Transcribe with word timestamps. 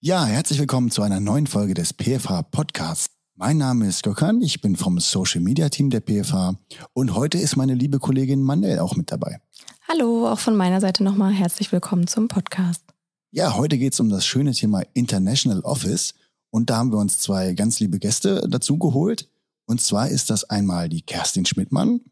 Ja, 0.00 0.24
herzlich 0.24 0.60
willkommen 0.60 0.92
zu 0.92 1.02
einer 1.02 1.18
neuen 1.18 1.48
Folge 1.48 1.74
des 1.74 1.92
PFH 1.92 2.42
Podcasts. 2.52 3.10
Mein 3.34 3.58
Name 3.58 3.88
ist 3.88 4.04
Gökhan, 4.04 4.40
ich 4.42 4.60
bin 4.60 4.76
vom 4.76 5.00
Social 5.00 5.40
Media 5.40 5.70
Team 5.70 5.90
der 5.90 5.98
PFH 5.98 6.54
und 6.92 7.16
heute 7.16 7.36
ist 7.38 7.56
meine 7.56 7.74
liebe 7.74 7.98
Kollegin 7.98 8.40
Manel 8.40 8.78
auch 8.78 8.94
mit 8.94 9.10
dabei. 9.10 9.40
Hallo, 9.88 10.28
auch 10.28 10.38
von 10.38 10.56
meiner 10.56 10.80
Seite 10.80 11.02
nochmal 11.02 11.32
herzlich 11.32 11.72
willkommen 11.72 12.06
zum 12.06 12.28
Podcast. 12.28 12.84
Ja, 13.32 13.56
heute 13.56 13.76
geht 13.76 13.92
es 13.92 13.98
um 13.98 14.08
das 14.08 14.24
schöne 14.24 14.52
Thema 14.52 14.84
International 14.94 15.62
Office 15.62 16.14
und 16.50 16.70
da 16.70 16.76
haben 16.76 16.92
wir 16.92 16.98
uns 16.98 17.18
zwei 17.18 17.54
ganz 17.54 17.80
liebe 17.80 17.98
Gäste 17.98 18.46
dazu 18.48 18.78
geholt. 18.78 19.28
Und 19.66 19.80
zwar 19.80 20.08
ist 20.10 20.30
das 20.30 20.44
einmal 20.44 20.88
die 20.88 21.02
Kerstin 21.02 21.44
Schmidtmann. 21.44 22.02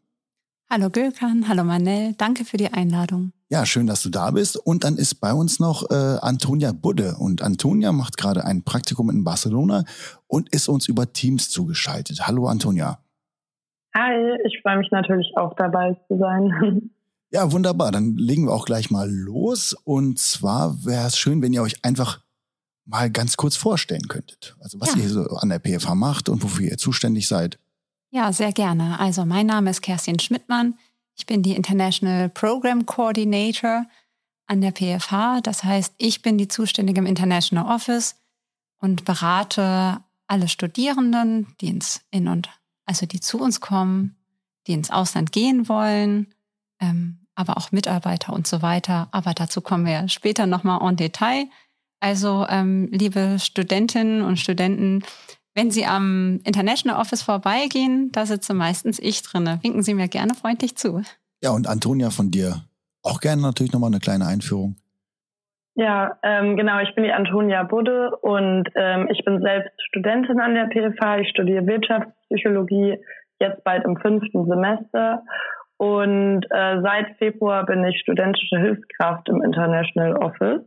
Hallo 0.69 0.89
Gökhan, 0.89 1.47
hallo 1.47 1.63
Manel, 1.63 2.15
danke 2.17 2.43
für 2.43 2.57
die 2.57 2.67
Einladung. 2.67 3.31
Ja, 3.49 3.65
schön, 3.65 3.87
dass 3.87 4.03
du 4.03 4.09
da 4.09 4.31
bist. 4.31 4.57
Und 4.57 4.83
dann 4.83 4.97
ist 4.97 5.15
bei 5.15 5.33
uns 5.33 5.59
noch 5.59 5.89
äh, 5.89 5.93
Antonia 5.93 6.73
Budde. 6.73 7.15
Und 7.17 7.41
Antonia 7.41 7.93
macht 7.93 8.17
gerade 8.17 8.43
ein 8.43 8.63
Praktikum 8.63 9.09
in 9.09 9.23
Barcelona 9.23 9.85
und 10.27 10.53
ist 10.53 10.67
uns 10.67 10.89
über 10.89 11.13
Teams 11.13 11.49
zugeschaltet. 11.49 12.27
Hallo 12.27 12.47
Antonia. 12.47 12.99
Hi, 13.95 14.37
ich 14.45 14.59
freue 14.61 14.79
mich 14.79 14.91
natürlich 14.91 15.31
auch 15.37 15.53
dabei 15.55 15.97
zu 16.07 16.17
sein. 16.17 16.91
Ja, 17.29 17.51
wunderbar. 17.51 17.91
Dann 17.91 18.15
legen 18.15 18.45
wir 18.45 18.53
auch 18.53 18.63
gleich 18.63 18.89
mal 18.89 19.09
los. 19.11 19.75
Und 19.83 20.17
zwar 20.17 20.85
wäre 20.85 21.07
es 21.07 21.17
schön, 21.17 21.41
wenn 21.41 21.51
ihr 21.51 21.61
euch 21.61 21.83
einfach 21.83 22.21
mal 22.85 23.11
ganz 23.11 23.35
kurz 23.35 23.57
vorstellen 23.57 24.07
könntet. 24.07 24.55
Also 24.61 24.79
was 24.79 24.95
ja. 24.95 25.01
ihr 25.01 25.09
so 25.09 25.23
an 25.35 25.49
der 25.49 25.59
PFH 25.59 25.93
macht 25.93 26.29
und 26.29 26.41
wofür 26.41 26.69
ihr 26.69 26.77
zuständig 26.77 27.27
seid. 27.27 27.59
Ja, 28.11 28.31
sehr 28.31 28.53
gerne. 28.53 28.97
Also 28.99 29.25
mein 29.25 29.45
Name 29.45 29.69
ist 29.69 29.81
Kerstin 29.81 30.19
Schmidtmann. 30.19 30.75
Ich 31.17 31.25
bin 31.25 31.41
die 31.41 31.55
International 31.55 32.29
Program 32.29 32.85
Coordinator 32.85 33.87
an 34.45 34.61
der 34.61 34.71
PFH. 34.71 35.41
Das 35.41 35.63
heißt, 35.63 35.95
ich 35.97 36.21
bin 36.21 36.37
die 36.37 36.47
Zuständige 36.47 36.99
im 36.99 37.07
International 37.07 37.73
Office 37.73 38.15
und 38.79 39.03
berate 39.03 39.99
alle 40.27 40.47
Studierenden, 40.47 41.47
die 41.59 41.69
ins 41.69 42.01
in 42.11 42.27
und 42.27 42.49
also 42.85 43.05
die 43.05 43.19
zu 43.19 43.39
uns 43.39 43.59
kommen, 43.59 44.15
die 44.67 44.73
ins 44.73 44.91
Ausland 44.91 45.31
gehen 45.31 45.67
wollen, 45.67 46.33
ähm, 46.79 47.25
aber 47.33 47.57
auch 47.57 47.71
Mitarbeiter 47.71 48.33
und 48.33 48.47
so 48.47 48.61
weiter. 48.61 49.07
Aber 49.11 49.33
dazu 49.33 49.61
kommen 49.61 49.85
wir 49.85 50.07
später 50.09 50.45
nochmal 50.45 50.87
en 50.87 50.97
Detail. 50.97 51.47
Also, 51.99 52.45
ähm, 52.47 52.89
liebe 52.91 53.37
Studentinnen 53.39 54.21
und 54.21 54.37
Studenten, 54.37 55.03
wenn 55.57 55.71
Sie 55.71 55.85
am 55.85 56.39
International 56.45 57.01
Office 57.01 57.23
vorbeigehen, 57.23 58.11
da 58.11 58.27
sitze 58.27 58.53
meistens 58.53 58.99
ich 58.99 59.23
drinne. 59.23 59.57
Winken 59.63 59.81
Sie 59.81 59.95
mir 59.95 60.07
gerne 60.07 60.35
freundlich 60.35 60.77
zu. 60.77 61.01
Ja, 61.41 61.49
und 61.49 61.67
Antonia 61.67 62.11
von 62.11 62.29
dir 62.29 62.61
auch 63.01 63.19
gerne 63.21 63.41
natürlich 63.41 63.73
nochmal 63.73 63.89
eine 63.89 63.99
kleine 63.99 64.27
Einführung. 64.27 64.75
Ja, 65.73 66.17
ähm, 66.21 66.57
genau, 66.57 66.79
ich 66.79 66.93
bin 66.93 67.05
die 67.05 67.11
Antonia 67.11 67.63
Budde 67.63 68.15
und 68.21 68.67
ähm, 68.75 69.07
ich 69.11 69.23
bin 69.25 69.41
selbst 69.41 69.71
Studentin 69.87 70.39
an 70.39 70.53
der 70.53 70.67
PFH. 70.67 71.19
Ich 71.19 71.29
studiere 71.29 71.65
Wirtschaftspsychologie, 71.65 72.97
jetzt 73.39 73.63
bald 73.63 73.83
im 73.85 73.97
fünften 73.97 74.45
Semester 74.47 75.23
und 75.77 76.43
äh, 76.49 76.81
seit 76.81 77.17
Februar 77.17 77.65
bin 77.65 77.85
ich 77.85 77.99
studentische 77.99 78.57
Hilfskraft 78.57 79.29
im 79.29 79.43
International 79.43 80.17
Office. 80.17 80.61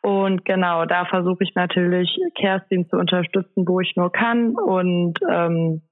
Und 0.00 0.44
genau, 0.44 0.84
da 0.84 1.06
versuche 1.06 1.42
ich 1.42 1.54
natürlich 1.56 2.08
Kerstin 2.36 2.88
zu 2.88 2.96
unterstützen, 2.96 3.66
wo 3.66 3.80
ich 3.80 3.96
nur 3.96 4.12
kann. 4.12 4.54
Und 4.54 5.18
ähm, 5.28 5.82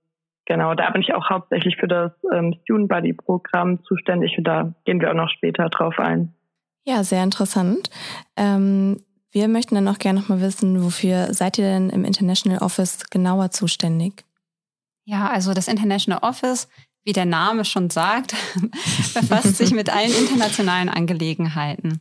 genau, 0.46 0.74
da 0.74 0.90
bin 0.90 1.02
ich 1.02 1.12
auch 1.12 1.28
hauptsächlich 1.28 1.76
für 1.76 1.88
das 1.88 2.12
ähm, 2.32 2.54
Student 2.62 2.88
Buddy 2.88 3.14
Programm 3.14 3.82
zuständig. 3.82 4.38
Und 4.38 4.44
da 4.44 4.72
gehen 4.84 5.00
wir 5.00 5.10
auch 5.10 5.16
noch 5.16 5.30
später 5.30 5.68
drauf 5.68 5.98
ein. 5.98 6.32
Ja, 6.84 7.02
sehr 7.02 7.24
interessant. 7.24 7.90
Ähm, 8.36 9.02
wir 9.32 9.48
möchten 9.48 9.74
dann 9.74 9.88
auch 9.88 9.98
gerne 9.98 10.20
noch 10.20 10.28
mal 10.28 10.40
wissen, 10.40 10.84
wofür 10.84 11.34
seid 11.34 11.58
ihr 11.58 11.64
denn 11.64 11.90
im 11.90 12.04
International 12.04 12.58
Office 12.58 13.10
genauer 13.10 13.50
zuständig? 13.50 14.24
Ja, 15.04 15.30
also 15.30 15.52
das 15.52 15.66
International 15.66 16.20
Office 16.22 16.68
wie 17.04 17.12
der 17.12 17.26
Name 17.26 17.64
schon 17.64 17.90
sagt, 17.90 18.34
befasst 19.14 19.56
sich 19.56 19.72
mit 19.72 19.90
allen 19.90 20.12
internationalen 20.12 20.88
Angelegenheiten. 20.88 22.00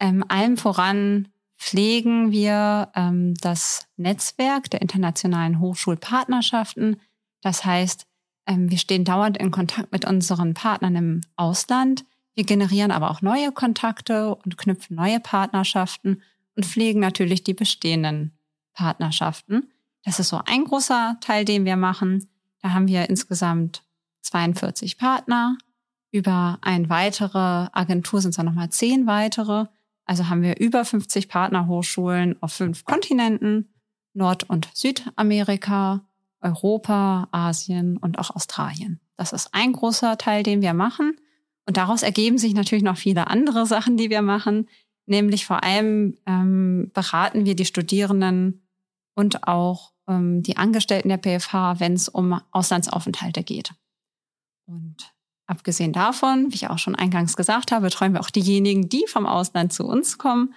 Ähm, 0.00 0.24
allem 0.28 0.56
voran 0.56 1.28
pflegen 1.58 2.30
wir 2.30 2.90
ähm, 2.94 3.34
das 3.40 3.88
Netzwerk 3.96 4.70
der 4.70 4.80
internationalen 4.80 5.60
Hochschulpartnerschaften. 5.60 7.00
Das 7.42 7.64
heißt, 7.64 8.06
ähm, 8.46 8.70
wir 8.70 8.78
stehen 8.78 9.04
dauernd 9.04 9.36
in 9.36 9.50
Kontakt 9.50 9.92
mit 9.92 10.04
unseren 10.04 10.54
Partnern 10.54 10.96
im 10.96 11.20
Ausland. 11.36 12.04
Wir 12.34 12.44
generieren 12.44 12.92
aber 12.92 13.10
auch 13.10 13.20
neue 13.22 13.52
Kontakte 13.52 14.34
und 14.34 14.56
knüpfen 14.56 14.96
neue 14.96 15.20
Partnerschaften 15.20 16.22
und 16.54 16.64
pflegen 16.64 17.00
natürlich 17.00 17.42
die 17.42 17.54
bestehenden 17.54 18.32
Partnerschaften. 18.72 19.72
Das 20.04 20.20
ist 20.20 20.28
so 20.28 20.40
ein 20.46 20.64
großer 20.64 21.18
Teil, 21.20 21.44
den 21.44 21.64
wir 21.64 21.76
machen. 21.76 22.28
Da 22.62 22.70
haben 22.70 22.88
wir 22.88 23.08
insgesamt 23.08 23.82
42 24.28 24.98
Partner. 24.98 25.56
Über 26.10 26.58
eine 26.62 26.88
weitere 26.88 27.68
Agentur 27.72 28.20
sind 28.20 28.30
es 28.30 28.36
dann 28.36 28.46
nochmal 28.46 28.70
zehn 28.70 29.06
weitere. 29.06 29.66
Also 30.04 30.28
haben 30.28 30.42
wir 30.42 30.58
über 30.58 30.84
50 30.84 31.28
Partnerhochschulen 31.28 32.42
auf 32.42 32.52
fünf 32.52 32.84
Kontinenten, 32.84 33.68
Nord- 34.14 34.48
und 34.48 34.68
Südamerika, 34.74 36.06
Europa, 36.40 37.28
Asien 37.30 37.98
und 37.98 38.18
auch 38.18 38.34
Australien. 38.34 39.00
Das 39.16 39.32
ist 39.32 39.52
ein 39.52 39.72
großer 39.72 40.16
Teil, 40.16 40.42
den 40.42 40.62
wir 40.62 40.72
machen. 40.72 41.18
Und 41.66 41.76
daraus 41.76 42.02
ergeben 42.02 42.38
sich 42.38 42.54
natürlich 42.54 42.84
noch 42.84 42.96
viele 42.96 43.26
andere 43.26 43.66
Sachen, 43.66 43.96
die 43.96 44.08
wir 44.08 44.22
machen. 44.22 44.68
Nämlich 45.04 45.44
vor 45.44 45.62
allem 45.62 46.16
ähm, 46.26 46.90
beraten 46.94 47.44
wir 47.44 47.54
die 47.54 47.64
Studierenden 47.64 48.62
und 49.14 49.46
auch 49.46 49.92
ähm, 50.08 50.42
die 50.42 50.56
Angestellten 50.56 51.08
der 51.08 51.18
PFH, 51.18 51.80
wenn 51.80 51.92
es 51.92 52.08
um 52.08 52.40
Auslandsaufenthalte 52.50 53.42
geht. 53.42 53.72
Und 54.68 54.96
abgesehen 55.46 55.92
davon, 55.92 56.50
wie 56.50 56.56
ich 56.56 56.68
auch 56.68 56.78
schon 56.78 56.94
eingangs 56.94 57.36
gesagt 57.36 57.72
habe, 57.72 57.86
betreuen 57.86 58.12
wir 58.12 58.20
auch 58.20 58.30
diejenigen, 58.30 58.88
die 58.88 59.04
vom 59.08 59.26
Ausland 59.26 59.72
zu 59.72 59.84
uns 59.84 60.18
kommen. 60.18 60.54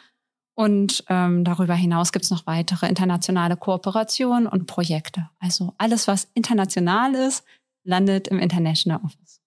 Und 0.53 1.05
ähm, 1.07 1.45
darüber 1.45 1.73
hinaus 1.73 2.11
gibt 2.11 2.25
es 2.25 2.31
noch 2.31 2.45
weitere 2.45 2.87
internationale 2.87 3.55
Kooperationen 3.55 4.47
und 4.47 4.67
Projekte. 4.67 5.29
Also 5.39 5.73
alles, 5.77 6.07
was 6.07 6.27
international 6.33 7.15
ist, 7.15 7.45
landet 7.83 8.27
im 8.27 8.37
International 8.37 8.99
Office. 9.03 9.41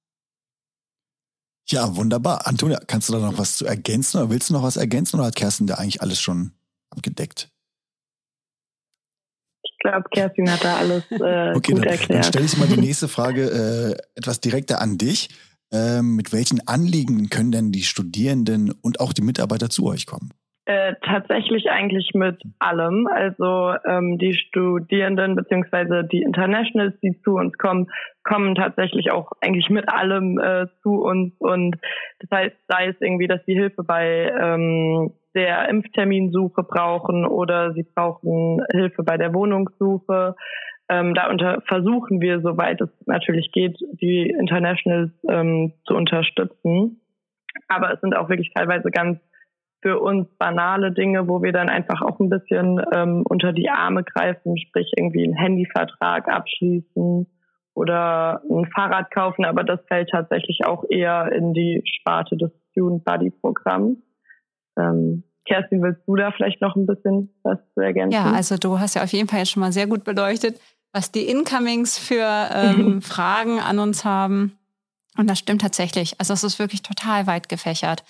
Ja, 1.69 1.94
wunderbar. 1.94 2.46
Antonia, 2.46 2.81
kannst 2.86 3.08
du 3.08 3.12
da 3.12 3.19
noch 3.19 3.38
was 3.38 3.56
zu 3.56 3.66
ergänzen 3.66 4.19
oder 4.19 4.31
willst 4.31 4.48
du 4.48 4.54
noch 4.54 4.62
was 4.62 4.76
ergänzen 4.76 5.16
oder 5.16 5.26
hat 5.26 5.36
Kerstin 5.36 5.66
da 5.66 5.75
eigentlich 5.75 6.02
alles 6.02 6.20
schon 6.20 6.52
abgedeckt? 6.91 7.53
Glaube, 9.84 10.09
Kerstin 10.11 10.50
hat 10.50 10.65
da 10.65 10.77
alles 10.77 11.05
äh, 11.11 11.55
okay, 11.55 11.72
gut 11.72 11.84
dann, 11.84 11.93
erklärt. 11.93 12.11
Dann 12.11 12.22
stelle 12.25 12.47
ich 12.47 12.56
mal 12.56 12.69
die 12.69 12.81
nächste 12.81 13.09
Frage 13.09 13.50
äh, 13.50 14.19
etwas 14.19 14.41
direkter 14.41 14.81
an 14.81 14.99
dich. 14.99 15.28
Ähm, 15.72 16.17
mit 16.17 16.33
welchen 16.33 16.67
Anliegen 16.69 17.31
können 17.31 17.53
denn 17.53 17.72
die 17.72 17.83
Studierenden 17.83 18.71
und 18.71 19.00
auch 19.00 19.12
die 19.12 19.23
Mitarbeiter 19.23 19.71
zu 19.71 19.87
euch 19.87 20.06
kommen? 20.06 20.31
Äh, 20.66 20.94
tatsächlich 21.02 21.70
eigentlich 21.70 22.12
mit 22.14 22.42
allem. 22.58 23.06
Also 23.06 23.75
ähm, 23.84 24.16
die 24.16 24.32
Studierenden 24.32 25.36
beziehungsweise 25.36 26.04
die 26.04 26.22
Internationals, 26.22 26.98
die 27.02 27.20
zu 27.20 27.34
uns 27.34 27.58
kommen, 27.58 27.91
kommen 28.22 28.54
tatsächlich 28.54 29.10
auch 29.10 29.32
eigentlich 29.42 29.69
mit 29.69 29.91
allem 29.91 30.38
äh, 30.38 30.66
zu 30.82 31.02
uns. 31.02 31.34
Und 31.38 31.76
das 32.20 32.30
heißt, 32.30 32.56
sei 32.66 32.86
es 32.86 32.97
irgendwie, 33.00 33.26
dass 33.26 33.44
sie 33.44 33.52
Hilfe 33.52 33.82
bei 33.82 34.32
ähm, 34.41 35.12
der 35.34 35.69
Impfterminsuche 35.69 36.62
brauchen 36.62 37.26
oder 37.26 37.75
sie 37.75 37.82
brauchen 37.82 38.64
Hilfe 38.72 39.02
bei 39.02 39.19
der 39.19 39.34
Wohnungssuche. 39.34 40.34
Ähm, 40.88 41.12
da 41.12 41.28
unter 41.28 41.60
versuchen 41.66 42.22
wir, 42.22 42.41
soweit 42.41 42.81
es 42.81 42.88
natürlich 43.04 43.52
geht, 43.52 43.76
die 44.00 44.31
Internationals 44.31 45.10
ähm, 45.28 45.75
zu 45.86 45.94
unterstützen. 45.94 47.02
Aber 47.69 47.92
es 47.92 48.00
sind 48.00 48.16
auch 48.16 48.31
wirklich 48.31 48.50
teilweise 48.54 48.91
ganz 48.91 49.19
für 49.84 50.00
uns 50.00 50.27
banale 50.39 50.93
Dinge, 50.93 51.28
wo 51.28 51.43
wir 51.43 51.53
dann 51.53 51.69
einfach 51.69 52.00
auch 52.00 52.19
ein 52.19 52.31
bisschen 52.31 52.81
ähm, 52.95 53.22
unter 53.28 53.53
die 53.53 53.69
Arme 53.69 54.03
greifen, 54.03 54.56
sprich 54.56 54.91
irgendwie 54.97 55.25
einen 55.25 55.37
Handyvertrag 55.37 56.26
abschließen 56.26 57.26
oder 57.75 58.41
ein 58.50 58.67
Fahrrad 58.75 59.11
kaufen. 59.11 59.44
Aber 59.44 59.62
das 59.62 59.81
fällt 59.87 60.08
tatsächlich 60.08 60.64
auch 60.64 60.85
eher 60.88 61.31
in 61.32 61.53
die 61.53 61.82
Sparte 61.85 62.38
des 62.38 62.50
Student 62.70 63.05
Buddy 63.05 63.29
Programms. 63.29 63.99
Ähm, 64.79 65.23
Kerstin, 65.47 65.82
willst 65.82 66.00
du 66.06 66.17
da 66.17 66.32
vielleicht 66.32 66.62
noch 66.62 66.76
ein 66.76 66.87
bisschen 66.87 67.35
was 67.43 67.58
zu 67.75 67.81
ergänzen? 67.81 68.12
Ja, 68.12 68.32
also 68.32 68.56
du 68.56 68.81
hast 68.81 68.94
ja 68.94 69.03
auf 69.03 69.12
jeden 69.12 69.29
Fall 69.29 69.41
jetzt 69.41 69.50
schon 69.50 69.61
mal 69.61 69.73
sehr 69.73 69.87
gut 69.87 70.03
beleuchtet, 70.03 70.58
was 70.94 71.12
die 71.12 71.29
Incomings 71.29 71.99
für 71.99 72.49
ähm, 72.55 73.03
Fragen 73.03 73.61
an 73.61 73.79
uns 73.79 74.06
haben. 74.06 74.56
Und 75.19 75.29
das 75.29 75.38
stimmt 75.38 75.61
tatsächlich. 75.61 76.19
Also 76.19 76.32
es 76.32 76.43
ist 76.43 76.58
wirklich 76.58 76.81
total 76.81 77.26
weit 77.26 77.50
gefächert. 77.50 78.03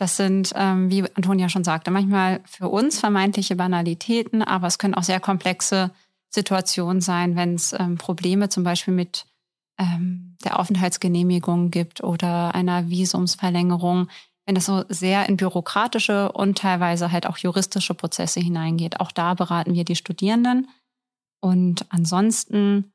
Das 0.00 0.16
sind, 0.16 0.54
ähm, 0.56 0.90
wie 0.90 1.04
Antonia 1.14 1.50
schon 1.50 1.62
sagte, 1.62 1.90
manchmal 1.90 2.40
für 2.46 2.70
uns 2.70 2.98
vermeintliche 2.98 3.54
Banalitäten, 3.54 4.42
aber 4.42 4.66
es 4.66 4.78
können 4.78 4.94
auch 4.94 5.02
sehr 5.02 5.20
komplexe 5.20 5.90
Situationen 6.30 7.02
sein, 7.02 7.36
wenn 7.36 7.56
es 7.56 7.74
ähm, 7.78 7.98
Probleme 7.98 8.48
zum 8.48 8.64
Beispiel 8.64 8.94
mit 8.94 9.26
ähm, 9.78 10.38
der 10.42 10.58
Aufenthaltsgenehmigung 10.58 11.70
gibt 11.70 12.02
oder 12.02 12.54
einer 12.54 12.88
Visumsverlängerung, 12.88 14.08
wenn 14.46 14.54
das 14.54 14.64
so 14.64 14.84
sehr 14.88 15.28
in 15.28 15.36
bürokratische 15.36 16.32
und 16.32 16.56
teilweise 16.56 17.12
halt 17.12 17.26
auch 17.26 17.36
juristische 17.36 17.92
Prozesse 17.92 18.40
hineingeht. 18.40 19.00
Auch 19.00 19.12
da 19.12 19.34
beraten 19.34 19.74
wir 19.74 19.84
die 19.84 19.96
Studierenden. 19.96 20.68
Und 21.40 21.84
ansonsten, 21.90 22.90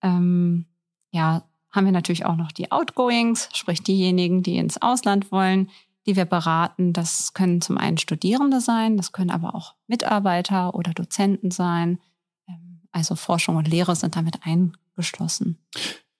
ähm, 0.00 0.64
ja, 1.10 1.42
haben 1.70 1.84
wir 1.84 1.92
natürlich 1.92 2.24
auch 2.24 2.36
noch 2.36 2.50
die 2.50 2.72
Outgoings, 2.72 3.50
sprich 3.52 3.82
diejenigen, 3.82 4.42
die 4.42 4.56
ins 4.56 4.80
Ausland 4.80 5.30
wollen, 5.30 5.68
die 6.06 6.16
wir 6.16 6.24
beraten. 6.24 6.92
Das 6.92 7.34
können 7.34 7.60
zum 7.60 7.78
einen 7.78 7.98
Studierende 7.98 8.60
sein, 8.60 8.96
das 8.96 9.12
können 9.12 9.30
aber 9.30 9.54
auch 9.54 9.74
Mitarbeiter 9.86 10.74
oder 10.74 10.92
Dozenten 10.92 11.50
sein. 11.50 11.98
Ähm, 12.48 12.80
also 12.92 13.14
Forschung 13.16 13.56
und 13.56 13.68
Lehre 13.68 13.96
sind 13.96 14.16
damit 14.16 14.38
eingeschlossen. 14.42 15.58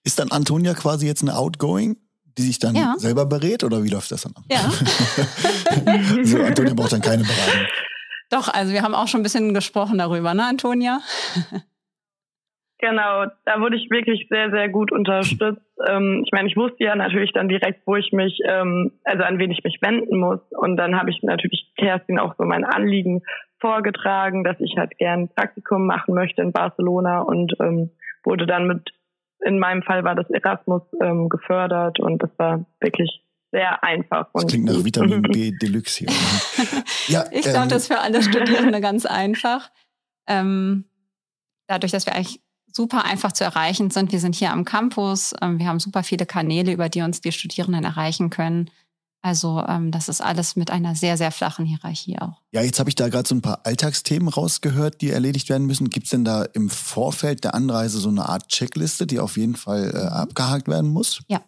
Ist 0.05 0.19
dann 0.19 0.31
Antonia 0.31 0.75
quasi 0.75 1.06
jetzt 1.06 1.23
eine 1.23 1.37
Outgoing? 1.37 1.97
die 2.38 2.43
sich 2.43 2.59
dann 2.59 2.75
ja. 2.75 2.94
selber 2.99 3.25
berät 3.27 3.65
oder 3.65 3.83
wie 3.83 3.88
läuft 3.88 4.12
das 4.12 4.23
dann 4.23 4.35
ab? 4.37 4.44
Ja. 4.50 4.71
also 5.87 6.43
Antonia 6.43 6.75
braucht 6.75 6.93
dann 6.93 7.00
keine 7.00 7.23
Beratung. 7.23 7.67
Doch, 8.29 8.49
also 8.49 8.73
wir 8.73 8.82
haben 8.82 8.94
auch 8.94 9.09
schon 9.09 9.21
ein 9.21 9.23
bisschen 9.23 9.55
gesprochen 9.55 9.99
darüber, 9.99 10.35
ne, 10.35 10.44
Antonia? 10.47 11.00
Genau, 12.78 13.25
da 13.46 13.61
wurde 13.61 13.76
ich 13.76 13.90
wirklich 13.90 14.26
sehr, 14.28 14.50
sehr 14.50 14.69
gut 14.69 14.93
unterstützt. 14.93 15.62
Ähm, 15.88 16.23
ich 16.26 16.32
meine, 16.32 16.49
ich 16.49 16.56
wusste 16.56 16.84
ja 16.84 16.94
natürlich 16.94 17.32
dann 17.32 17.49
direkt, 17.49 17.87
wo 17.87 17.96
ich 17.96 18.12
mich, 18.12 18.38
ähm, 18.44 18.93
also 19.05 19.25
an 19.25 19.38
wen 19.38 19.50
ich 19.50 19.64
mich 19.64 19.78
wenden 19.81 20.19
muss. 20.19 20.40
Und 20.50 20.76
dann 20.76 20.99
habe 20.99 21.11
ich 21.11 21.23
natürlich 21.23 21.73
Kerstin 21.78 22.19
auch 22.19 22.34
so 22.37 22.44
mein 22.44 22.64
Anliegen 22.64 23.23
vorgetragen, 23.61 24.44
dass 24.44 24.61
ich 24.61 24.76
halt 24.76 24.99
gern 24.99 25.28
Praktikum 25.34 25.87
machen 25.87 26.14
möchte 26.14 26.43
in 26.43 26.52
Barcelona 26.52 27.23
und 27.23 27.55
ähm, 27.61 27.90
wurde 28.25 28.46
dann 28.46 28.67
mit, 28.67 28.90
in 29.44 29.58
meinem 29.58 29.82
Fall 29.82 30.05
war 30.05 30.14
das 30.14 30.29
Erasmus 30.29 30.82
ähm, 31.02 31.31
gefördert 31.31 31.99
und 31.99 32.22
das 32.22 32.31
war 32.37 32.67
wirklich 32.81 33.22
sehr 33.52 33.82
einfach. 33.82 34.29
Das 34.34 34.46
klingt 34.49 34.67
nach 34.67 34.84
Vitamin 34.84 35.22
B 35.22 35.50
Deluxe 35.62 36.05
hier. 36.05 36.08
ja, 37.08 37.25
ich 37.31 37.43
glaube, 37.43 37.62
ähm, 37.62 37.69
das 37.70 37.82
ist 37.82 37.93
für 37.93 38.00
alle 38.00 38.22
Studierende 38.22 38.82
ganz 38.82 39.06
einfach. 39.06 39.70
Ähm, 40.29 40.84
dadurch, 41.67 41.93
dass 41.93 42.05
wir 42.05 42.14
eigentlich 42.14 42.40
super 42.76 43.05
einfach 43.05 43.32
zu 43.32 43.43
erreichen 43.43 43.90
sind. 43.90 44.12
Wir 44.12 44.20
sind 44.20 44.37
hier 44.37 44.52
am 44.52 44.64
Campus. 44.64 45.32
Ähm, 45.40 45.58
wir 45.58 45.67
haben 45.67 45.81
super 45.81 46.02
viele 46.02 46.26
Kanäle, 46.26 46.73
über 46.73 46.88
die 46.88 47.02
uns 47.02 47.20
die 47.20 47.32
Studierenden 47.32 47.84
erreichen 47.84 48.31
können. 48.31 48.70
Also 49.23 49.64
ähm, 49.67 49.90
das 49.90 50.08
ist 50.08 50.20
alles 50.20 50.55
mit 50.55 50.70
einer 50.70 50.94
sehr, 50.94 51.17
sehr 51.17 51.32
flachen 51.32 51.64
Hierarchie 51.64 52.19
auch. 52.20 52.43
Ja, 52.52 52.62
jetzt 52.62 52.78
habe 52.78 52.90
ich 52.90 52.94
da 52.94 53.08
gerade 53.08 53.26
so 53.26 53.34
ein 53.34 53.43
paar 53.43 53.62
Alltagsthemen 53.64 54.28
rausgehört, 54.28 55.00
die 55.00 55.11
erledigt 55.11 55.49
werden 55.49 55.67
müssen. 55.67 55.90
Gibt 55.90 56.06
es 56.06 56.11
denn 56.11 56.25
da 56.25 56.44
im 56.44 56.70
Vorfeld 56.70 57.43
der 57.43 57.55
Anreise 57.55 57.99
so 57.99 58.08
eine 58.08 58.28
Art 58.28 58.49
Checkliste, 58.49 59.05
die 59.06 59.19
auf 59.19 59.37
jeden 59.37 59.56
Fall 59.56 59.90
äh, 59.93 59.99
abgehakt 59.99 60.69
werden 60.69 60.93
muss? 60.93 61.22
Ja. 61.26 61.40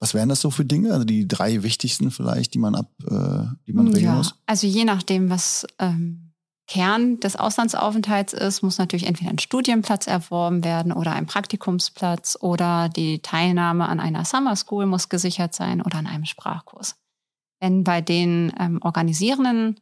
Was 0.00 0.14
wären 0.14 0.30
das 0.30 0.40
so 0.40 0.50
für 0.50 0.64
Dinge? 0.64 0.92
Also 0.92 1.04
die 1.04 1.28
drei 1.28 1.62
wichtigsten 1.62 2.10
vielleicht, 2.10 2.54
die 2.54 2.58
man 2.58 2.74
ab, 2.74 2.90
äh, 3.02 3.44
die 3.68 3.72
man 3.72 3.86
regeln 3.86 4.04
ja, 4.04 4.14
muss? 4.14 4.34
Also 4.46 4.66
je 4.66 4.84
nachdem, 4.84 5.30
was 5.30 5.64
ähm, 5.78 6.31
Kern 6.72 7.20
des 7.20 7.36
Auslandsaufenthalts 7.36 8.32
ist, 8.32 8.62
muss 8.62 8.78
natürlich 8.78 9.06
entweder 9.06 9.28
ein 9.28 9.38
Studienplatz 9.38 10.06
erworben 10.06 10.64
werden 10.64 10.90
oder 10.90 11.12
ein 11.12 11.26
Praktikumsplatz 11.26 12.38
oder 12.40 12.88
die 12.88 13.18
Teilnahme 13.18 13.86
an 13.86 14.00
einer 14.00 14.24
Summer 14.24 14.56
School 14.56 14.86
muss 14.86 15.10
gesichert 15.10 15.54
sein 15.54 15.82
oder 15.82 15.98
an 15.98 16.06
einem 16.06 16.24
Sprachkurs. 16.24 16.96
Wenn 17.60 17.84
bei 17.84 18.00
den 18.00 18.54
ähm, 18.58 18.78
organisierenden 18.80 19.80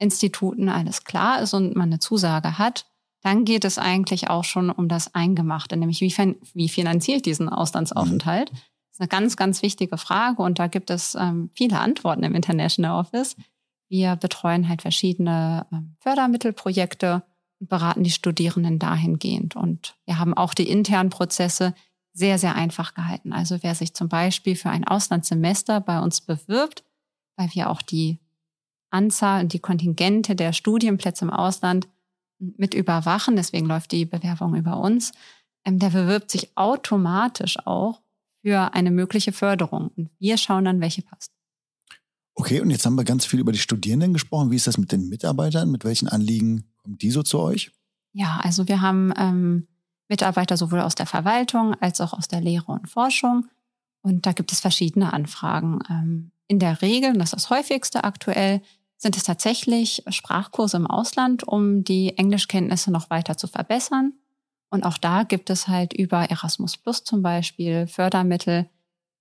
Instituten 0.00 0.68
alles 0.68 1.04
klar 1.04 1.40
ist 1.40 1.54
und 1.54 1.76
man 1.76 1.90
eine 1.90 2.00
Zusage 2.00 2.58
hat, 2.58 2.86
dann 3.22 3.44
geht 3.44 3.64
es 3.64 3.78
eigentlich 3.78 4.28
auch 4.28 4.42
schon 4.42 4.70
um 4.70 4.88
das 4.88 5.14
Eingemachte, 5.14 5.76
nämlich 5.76 6.00
wie, 6.00 6.36
wie 6.52 6.68
finanziere 6.68 7.18
ich 7.18 7.22
diesen 7.22 7.48
Auslandsaufenthalt? 7.48 8.50
Das 8.50 8.60
ist 8.90 9.00
eine 9.00 9.08
ganz, 9.08 9.36
ganz 9.36 9.62
wichtige 9.62 9.98
Frage 9.98 10.42
und 10.42 10.58
da 10.58 10.66
gibt 10.66 10.90
es 10.90 11.14
ähm, 11.14 11.50
viele 11.54 11.78
Antworten 11.78 12.24
im 12.24 12.34
International 12.34 12.98
Office. 12.98 13.36
Wir 13.88 14.16
betreuen 14.16 14.68
halt 14.68 14.82
verschiedene 14.82 15.66
ähm, 15.72 15.96
Fördermittelprojekte 16.00 17.22
und 17.60 17.68
beraten 17.68 18.04
die 18.04 18.10
Studierenden 18.10 18.78
dahingehend. 18.78 19.56
Und 19.56 19.96
wir 20.06 20.18
haben 20.18 20.34
auch 20.34 20.54
die 20.54 20.68
internen 20.68 21.10
Prozesse 21.10 21.74
sehr, 22.12 22.38
sehr 22.38 22.54
einfach 22.54 22.94
gehalten. 22.94 23.32
Also 23.32 23.62
wer 23.62 23.74
sich 23.74 23.94
zum 23.94 24.08
Beispiel 24.08 24.56
für 24.56 24.70
ein 24.70 24.86
Auslandssemester 24.86 25.80
bei 25.80 26.00
uns 26.00 26.20
bewirbt, 26.20 26.84
weil 27.36 27.48
wir 27.52 27.70
auch 27.70 27.82
die 27.82 28.18
Anzahl 28.90 29.42
und 29.42 29.52
die 29.52 29.58
Kontingente 29.58 30.36
der 30.36 30.52
Studienplätze 30.52 31.24
im 31.24 31.30
Ausland 31.30 31.88
mit 32.38 32.74
überwachen, 32.74 33.36
deswegen 33.36 33.66
läuft 33.66 33.92
die 33.92 34.04
Bewerbung 34.04 34.54
über 34.54 34.78
uns, 34.78 35.12
ähm, 35.64 35.78
der 35.78 35.90
bewirbt 35.90 36.30
sich 36.30 36.56
automatisch 36.56 37.58
auch 37.66 38.00
für 38.42 38.74
eine 38.74 38.90
mögliche 38.90 39.32
Förderung. 39.32 39.90
Und 39.96 40.10
wir 40.18 40.36
schauen 40.36 40.66
dann, 40.66 40.80
welche 40.80 41.02
passt. 41.02 41.33
Okay, 42.34 42.60
und 42.60 42.70
jetzt 42.70 42.84
haben 42.84 42.96
wir 42.96 43.04
ganz 43.04 43.24
viel 43.24 43.40
über 43.40 43.52
die 43.52 43.58
Studierenden 43.58 44.12
gesprochen. 44.12 44.50
Wie 44.50 44.56
ist 44.56 44.66
das 44.66 44.78
mit 44.78 44.90
den 44.92 45.08
Mitarbeitern? 45.08 45.70
Mit 45.70 45.84
welchen 45.84 46.08
Anliegen 46.08 46.64
kommen 46.82 46.98
die 46.98 47.10
so 47.10 47.22
zu 47.22 47.38
euch? 47.38 47.70
Ja, 48.12 48.40
also 48.42 48.68
wir 48.68 48.80
haben 48.80 49.12
ähm, 49.16 49.68
Mitarbeiter 50.08 50.56
sowohl 50.56 50.80
aus 50.80 50.94
der 50.94 51.06
Verwaltung 51.06 51.74
als 51.80 52.00
auch 52.00 52.12
aus 52.12 52.28
der 52.28 52.40
Lehre 52.40 52.72
und 52.72 52.88
Forschung. 52.88 53.46
Und 54.02 54.26
da 54.26 54.32
gibt 54.32 54.52
es 54.52 54.60
verschiedene 54.60 55.12
Anfragen. 55.12 55.80
Ähm, 55.88 56.30
in 56.46 56.58
der 56.58 56.82
Regel, 56.82 57.12
und 57.12 57.18
das 57.18 57.28
ist 57.32 57.34
das 57.34 57.50
häufigste 57.50 58.04
aktuell, 58.04 58.60
sind 58.96 59.16
es 59.16 59.24
tatsächlich 59.24 60.02
Sprachkurse 60.08 60.76
im 60.76 60.86
Ausland, 60.86 61.46
um 61.46 61.84
die 61.84 62.16
Englischkenntnisse 62.16 62.90
noch 62.90 63.10
weiter 63.10 63.36
zu 63.36 63.46
verbessern. 63.46 64.12
Und 64.70 64.84
auch 64.84 64.98
da 64.98 65.22
gibt 65.22 65.50
es 65.50 65.68
halt 65.68 65.92
über 65.92 66.30
Erasmus 66.30 66.76
Plus 66.76 67.04
zum 67.04 67.22
Beispiel 67.22 67.86
Fördermittel, 67.86 68.68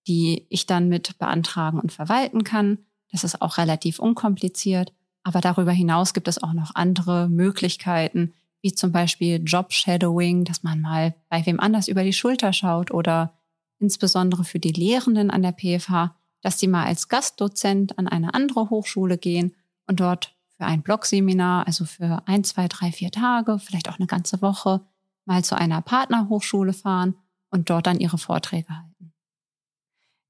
die 0.07 0.45
ich 0.49 0.65
dann 0.65 0.89
mit 0.89 1.17
beantragen 1.19 1.79
und 1.79 1.91
verwalten 1.91 2.43
kann. 2.43 2.79
Das 3.13 3.23
ist 3.23 3.41
auch 3.41 3.57
relativ 3.57 3.99
unkompliziert. 3.99 4.91
Aber 5.23 5.39
darüber 5.39 5.71
hinaus 5.71 6.13
gibt 6.13 6.27
es 6.27 6.41
auch 6.41 6.51
noch 6.51 6.75
andere 6.75 7.29
Möglichkeiten, 7.29 8.33
wie 8.61 8.73
zum 8.73 8.91
Beispiel 8.91 9.41
Job-Shadowing, 9.43 10.43
dass 10.43 10.63
man 10.63 10.81
mal 10.81 11.15
bei 11.29 11.45
wem 11.45 11.59
anders 11.59 11.87
über 11.87 12.03
die 12.03 12.11
Schulter 12.11 12.51
schaut 12.51 12.91
oder 12.91 13.33
insbesondere 13.79 14.43
für 14.43 14.59
die 14.59 14.71
Lehrenden 14.71 15.29
an 15.29 15.43
der 15.43 15.53
PFH, 15.53 16.15
dass 16.41 16.59
sie 16.59 16.67
mal 16.67 16.85
als 16.85 17.07
Gastdozent 17.07 17.97
an 17.99 18.07
eine 18.07 18.33
andere 18.33 18.69
Hochschule 18.69 19.17
gehen 19.17 19.55
und 19.87 19.99
dort 19.99 20.35
für 20.57 20.65
ein 20.65 20.81
Blogseminar, 20.81 21.67
also 21.67 21.85
für 21.85 22.23
ein, 22.25 22.43
zwei, 22.43 22.67
drei, 22.67 22.91
vier 22.91 23.11
Tage, 23.11 23.59
vielleicht 23.59 23.89
auch 23.89 23.99
eine 23.99 24.07
ganze 24.07 24.41
Woche, 24.41 24.81
mal 25.25 25.43
zu 25.43 25.55
einer 25.55 25.81
Partnerhochschule 25.81 26.73
fahren 26.73 27.15
und 27.49 27.69
dort 27.69 27.87
dann 27.87 27.99
ihre 27.99 28.17
Vorträge 28.17 28.69
halten. 28.69 28.92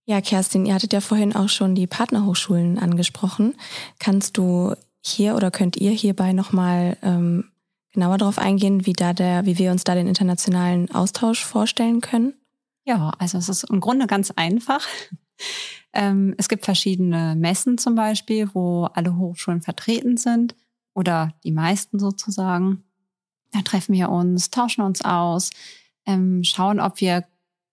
Ja, 0.05 0.19
Kerstin, 0.19 0.65
ihr 0.65 0.73
hattet 0.73 0.91
ja 0.91 1.00
vorhin 1.00 1.33
auch 1.33 1.47
schon 1.47 1.75
die 1.75 1.88
Partnerhochschulen 1.88 2.77
angesprochen. 2.77 3.55
Kannst 4.00 4.38
du 4.38 4.75
hier 5.01 5.35
oder 5.35 5.50
könnt 5.50 5.77
ihr 5.77 5.91
hierbei 5.91 6.33
nochmal 6.33 6.97
ähm, 7.01 7.45
genauer 7.94 8.17
darauf 8.17 8.38
eingehen, 8.38 8.85
wie 8.85 8.94
da 8.94 9.13
der, 9.13 9.45
wie 9.45 9.57
wir 9.57 9.72
uns 9.72 9.86
da 9.86 9.95
den 9.95 10.07
internationalen 10.07 10.93
Austausch 10.93 11.43
vorstellen 11.45 12.01
können? 12.01 12.33
Ja, 12.86 13.12
also 13.17 13.38
es 13.38 13.48
ist 13.48 13.63
im 13.69 13.79
Grunde 13.79 14.07
ganz 14.07 14.31
einfach. 14.31 14.86
Ähm, 15.95 16.33
es 16.39 16.50
gibt 16.50 16.65
verschiedene 16.65 17.36
Messen 17.36 17.77
zum 17.77 17.93
Beispiel, 17.93 18.50
wo 18.53 18.86
alle 18.86 19.15
Hochschulen 19.15 19.62
vertreten 19.62 20.17
sind 20.17 20.55
oder 20.95 21.33
die 21.43 21.51
meisten 21.51 22.00
sozusagen. 22.00 22.83
Da 23.51 23.62
treffen 23.62 23.93
wir 23.93 24.10
uns, 24.10 24.50
tauschen 24.50 24.81
uns 24.81 25.03
aus, 25.03 25.51
ähm, 26.07 26.43
schauen, 26.43 26.79
ob 26.79 27.00
wir 27.00 27.25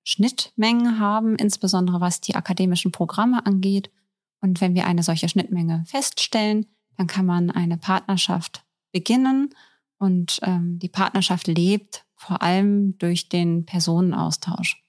Schnittmengen 0.04 0.98
haben, 0.98 1.36
insbesondere 1.36 2.00
was 2.00 2.20
die 2.20 2.34
akademischen 2.34 2.92
Programme 2.92 3.44
angeht. 3.44 3.90
Und 4.40 4.60
wenn 4.60 4.74
wir 4.74 4.86
eine 4.86 5.02
solche 5.02 5.28
Schnittmenge 5.28 5.84
feststellen, 5.86 6.66
dann 6.96 7.06
kann 7.06 7.26
man 7.26 7.50
eine 7.50 7.76
Partnerschaft 7.76 8.64
beginnen. 8.92 9.54
Und 9.98 10.40
ähm, 10.42 10.78
die 10.78 10.88
Partnerschaft 10.88 11.46
lebt 11.46 12.04
vor 12.16 12.42
allem 12.42 12.98
durch 12.98 13.28
den 13.28 13.66
Personenaustausch. 13.66 14.82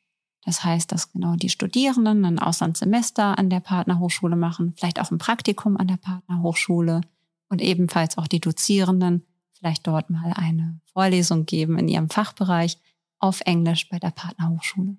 Das 0.43 0.63
heißt, 0.63 0.91
dass 0.91 1.11
genau 1.11 1.35
die 1.35 1.49
Studierenden 1.49 2.25
ein 2.25 2.39
Auslandssemester 2.39 3.37
an 3.37 3.49
der 3.49 3.59
Partnerhochschule 3.59 4.35
machen, 4.35 4.73
vielleicht 4.75 4.99
auch 4.99 5.11
ein 5.11 5.17
Praktikum 5.17 5.77
an 5.77 5.87
der 5.87 5.97
Partnerhochschule 5.97 7.01
und 7.49 7.61
ebenfalls 7.61 8.17
auch 8.17 8.27
die 8.27 8.39
Dozierenden 8.39 9.25
vielleicht 9.53 9.85
dort 9.85 10.09
mal 10.09 10.33
eine 10.35 10.79
Vorlesung 10.91 11.45
geben 11.45 11.77
in 11.77 11.87
ihrem 11.87 12.09
Fachbereich 12.09 12.79
auf 13.21 13.41
Englisch 13.45 13.87
bei 13.89 13.99
der 13.99 14.11
Partnerhochschule. 14.11 14.97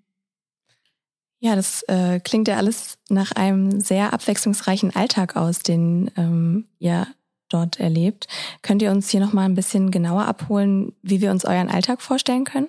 Ja, 1.41 1.57
das 1.57 1.83
äh, 1.89 2.21
klingt 2.21 2.47
ja 2.47 2.57
alles 2.57 2.99
nach 3.09 3.33
einem 3.33 3.81
sehr 3.81 4.13
abwechslungsreichen 4.13 4.95
Alltag 4.95 5.35
aus, 5.37 5.59
den 5.59 6.11
ähm, 6.17 6.69
ihr 6.79 7.09
dort 7.49 7.81
erlebt. 7.81 8.29
Könnt 8.63 8.81
ihr 8.81 8.93
uns 8.93 9.11
hier 9.11 9.21
nochmal 9.21 9.47
ein 9.47 9.57
bisschen 9.57 9.91
genauer 9.91 10.27
abholen, 10.27 10.93
wie 11.03 11.21
wir 11.21 11.33
uns 11.33 11.45
euren 11.45 11.69
Alltag 11.69 12.01
vorstellen 12.01 12.45
können? 12.45 12.69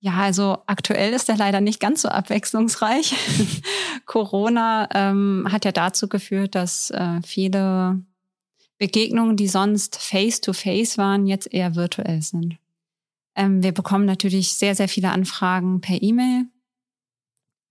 Ja, 0.00 0.18
also 0.18 0.58
aktuell 0.66 1.14
ist 1.14 1.28
er 1.28 1.36
leider 1.38 1.62
nicht 1.62 1.80
ganz 1.80 2.02
so 2.02 2.08
abwechslungsreich. 2.08 3.14
Corona 4.04 4.88
ähm, 4.92 5.48
hat 5.50 5.64
ja 5.64 5.72
dazu 5.72 6.08
geführt, 6.08 6.54
dass 6.54 6.90
äh, 6.90 7.20
viele 7.24 8.04
Begegnungen, 8.78 9.36
die 9.36 9.48
sonst 9.48 9.96
face-to-face 9.96 10.92
-face 10.92 10.98
waren, 10.98 11.26
jetzt 11.26 11.52
eher 11.52 11.74
virtuell 11.74 12.20
sind. 12.20 12.58
Ähm, 13.36 13.62
wir 13.62 13.72
bekommen 13.72 14.06
natürlich 14.06 14.54
sehr, 14.54 14.74
sehr 14.74 14.88
viele 14.88 15.10
Anfragen 15.10 15.80
per 15.80 16.02
E-Mail 16.02 16.46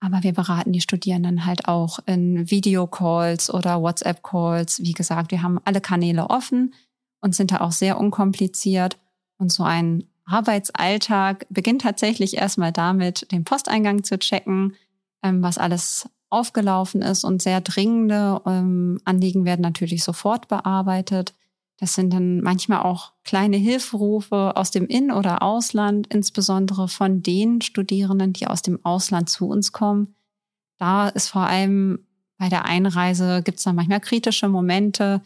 Aber 0.00 0.22
wir 0.22 0.32
beraten 0.32 0.72
die 0.72 0.80
Studierenden 0.80 1.46
halt 1.46 1.68
auch 1.68 1.98
in 2.06 2.50
Videocalls 2.50 3.52
oder 3.52 3.82
WhatsApp-Calls. 3.82 4.80
Wie 4.82 4.92
gesagt, 4.92 5.30
wir 5.32 5.42
haben 5.42 5.58
alle 5.64 5.80
Kanäle 5.80 6.30
offen 6.30 6.74
und 7.20 7.34
sind 7.34 7.50
da 7.50 7.60
auch 7.60 7.72
sehr 7.72 7.98
unkompliziert. 7.98 8.98
Und 9.38 9.52
so 9.52 9.64
ein 9.64 10.04
Arbeitsalltag 10.26 11.46
beginnt 11.50 11.82
tatsächlich 11.82 12.36
erstmal 12.36 12.72
damit, 12.72 13.30
den 13.32 13.44
Posteingang 13.44 14.04
zu 14.04 14.18
checken, 14.18 14.76
ähm, 15.22 15.42
was 15.42 15.58
alles 15.58 16.08
aufgelaufen 16.28 17.02
ist 17.02 17.24
und 17.24 17.42
sehr 17.42 17.60
dringende 17.60 18.42
ähm, 18.46 19.00
Anliegen 19.04 19.44
werden 19.44 19.62
natürlich 19.62 20.04
sofort 20.04 20.48
bearbeitet. 20.48 21.34
Das 21.78 21.94
sind 21.94 22.12
dann 22.12 22.40
manchmal 22.40 22.80
auch 22.80 23.12
kleine 23.24 23.58
Hilferufe 23.58 24.56
aus 24.56 24.70
dem 24.70 24.86
In- 24.86 25.12
oder 25.12 25.42
Ausland, 25.42 26.06
insbesondere 26.06 26.88
von 26.88 27.22
den 27.22 27.60
Studierenden, 27.60 28.32
die 28.32 28.46
aus 28.46 28.62
dem 28.62 28.82
Ausland 28.84 29.28
zu 29.28 29.48
uns 29.48 29.72
kommen. 29.72 30.14
Da 30.78 31.08
ist 31.08 31.28
vor 31.28 31.42
allem 31.42 32.06
bei 32.38 32.48
der 32.48 32.64
Einreise 32.64 33.42
gibt 33.42 33.58
es 33.58 33.64
dann 33.64 33.76
manchmal 33.76 34.00
kritische 34.00 34.48
Momente. 34.48 35.22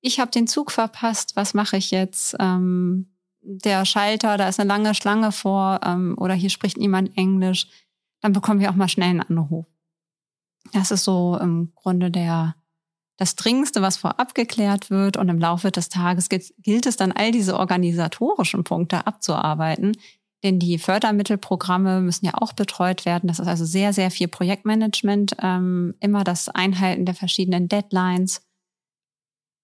Ich 0.00 0.20
habe 0.20 0.30
den 0.30 0.46
Zug 0.46 0.70
verpasst, 0.70 1.36
was 1.36 1.54
mache 1.54 1.76
ich 1.76 1.90
jetzt? 1.90 2.36
Ähm, 2.38 3.08
der 3.40 3.84
Schalter, 3.84 4.36
da 4.36 4.48
ist 4.48 4.58
eine 4.58 4.68
lange 4.68 4.94
Schlange 4.94 5.32
vor 5.32 5.80
ähm, 5.84 6.14
oder 6.18 6.34
hier 6.34 6.50
spricht 6.50 6.76
niemand 6.76 7.16
Englisch. 7.16 7.68
Dann 8.20 8.32
bekommen 8.32 8.60
wir 8.60 8.70
auch 8.70 8.74
mal 8.74 8.88
schnell 8.88 9.10
einen 9.10 9.20
Anruf. 9.20 9.66
Das 10.72 10.90
ist 10.90 11.04
so 11.04 11.38
im 11.40 11.72
Grunde 11.74 12.10
der, 12.10 12.56
das 13.16 13.36
Dringendste, 13.36 13.82
was 13.82 13.96
vorab 13.96 14.34
geklärt 14.34 14.90
wird. 14.90 15.16
Und 15.16 15.28
im 15.28 15.38
Laufe 15.38 15.70
des 15.70 15.88
Tages 15.88 16.28
gilt, 16.28 16.86
es 16.86 16.96
dann, 16.96 17.12
all 17.12 17.30
diese 17.30 17.58
organisatorischen 17.58 18.64
Punkte 18.64 19.06
abzuarbeiten. 19.06 19.96
Denn 20.42 20.58
die 20.58 20.78
Fördermittelprogramme 20.78 22.00
müssen 22.00 22.26
ja 22.26 22.32
auch 22.34 22.52
betreut 22.52 23.06
werden. 23.06 23.28
Das 23.28 23.38
ist 23.38 23.46
also 23.46 23.64
sehr, 23.64 23.92
sehr 23.92 24.10
viel 24.10 24.28
Projektmanagement, 24.28 25.36
ähm, 25.40 25.94
immer 26.00 26.22
das 26.22 26.48
Einhalten 26.48 27.06
der 27.06 27.14
verschiedenen 27.14 27.68
Deadlines, 27.68 28.42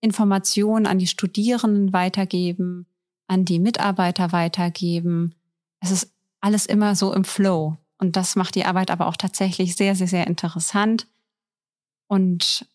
Informationen 0.01 0.87
an 0.87 0.99
die 0.99 1.07
Studierenden 1.07 1.93
weitergeben, 1.93 2.87
an 3.27 3.45
die 3.45 3.59
Mitarbeiter 3.59 4.33
weitergeben. 4.33 5.35
Es 5.81 5.91
ist 5.91 6.15
alles 6.41 6.65
immer 6.65 6.95
so 6.95 7.13
im 7.13 7.25
Flow. 7.25 7.77
Und 7.99 8.17
das 8.17 8.35
macht 8.35 8.55
die 8.55 8.65
Arbeit 8.65 8.91
aber 8.91 9.07
auch 9.07 9.17
tatsächlich 9.17 9.77
sehr, 9.77 9.95
sehr, 9.95 10.09
sehr 10.09 10.27
interessant. 10.27 11.07
Und 12.07 12.67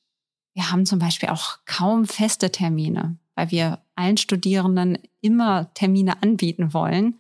wir 0.55 0.71
haben 0.71 0.85
zum 0.85 0.99
Beispiel 0.99 1.29
auch 1.29 1.59
kaum 1.65 2.05
feste 2.05 2.49
Termine, 2.49 3.17
weil 3.35 3.51
wir 3.51 3.79
allen 3.95 4.17
Studierenden 4.17 4.97
immer 5.21 5.71
Termine 5.73 6.23
anbieten 6.23 6.73
wollen. 6.73 7.15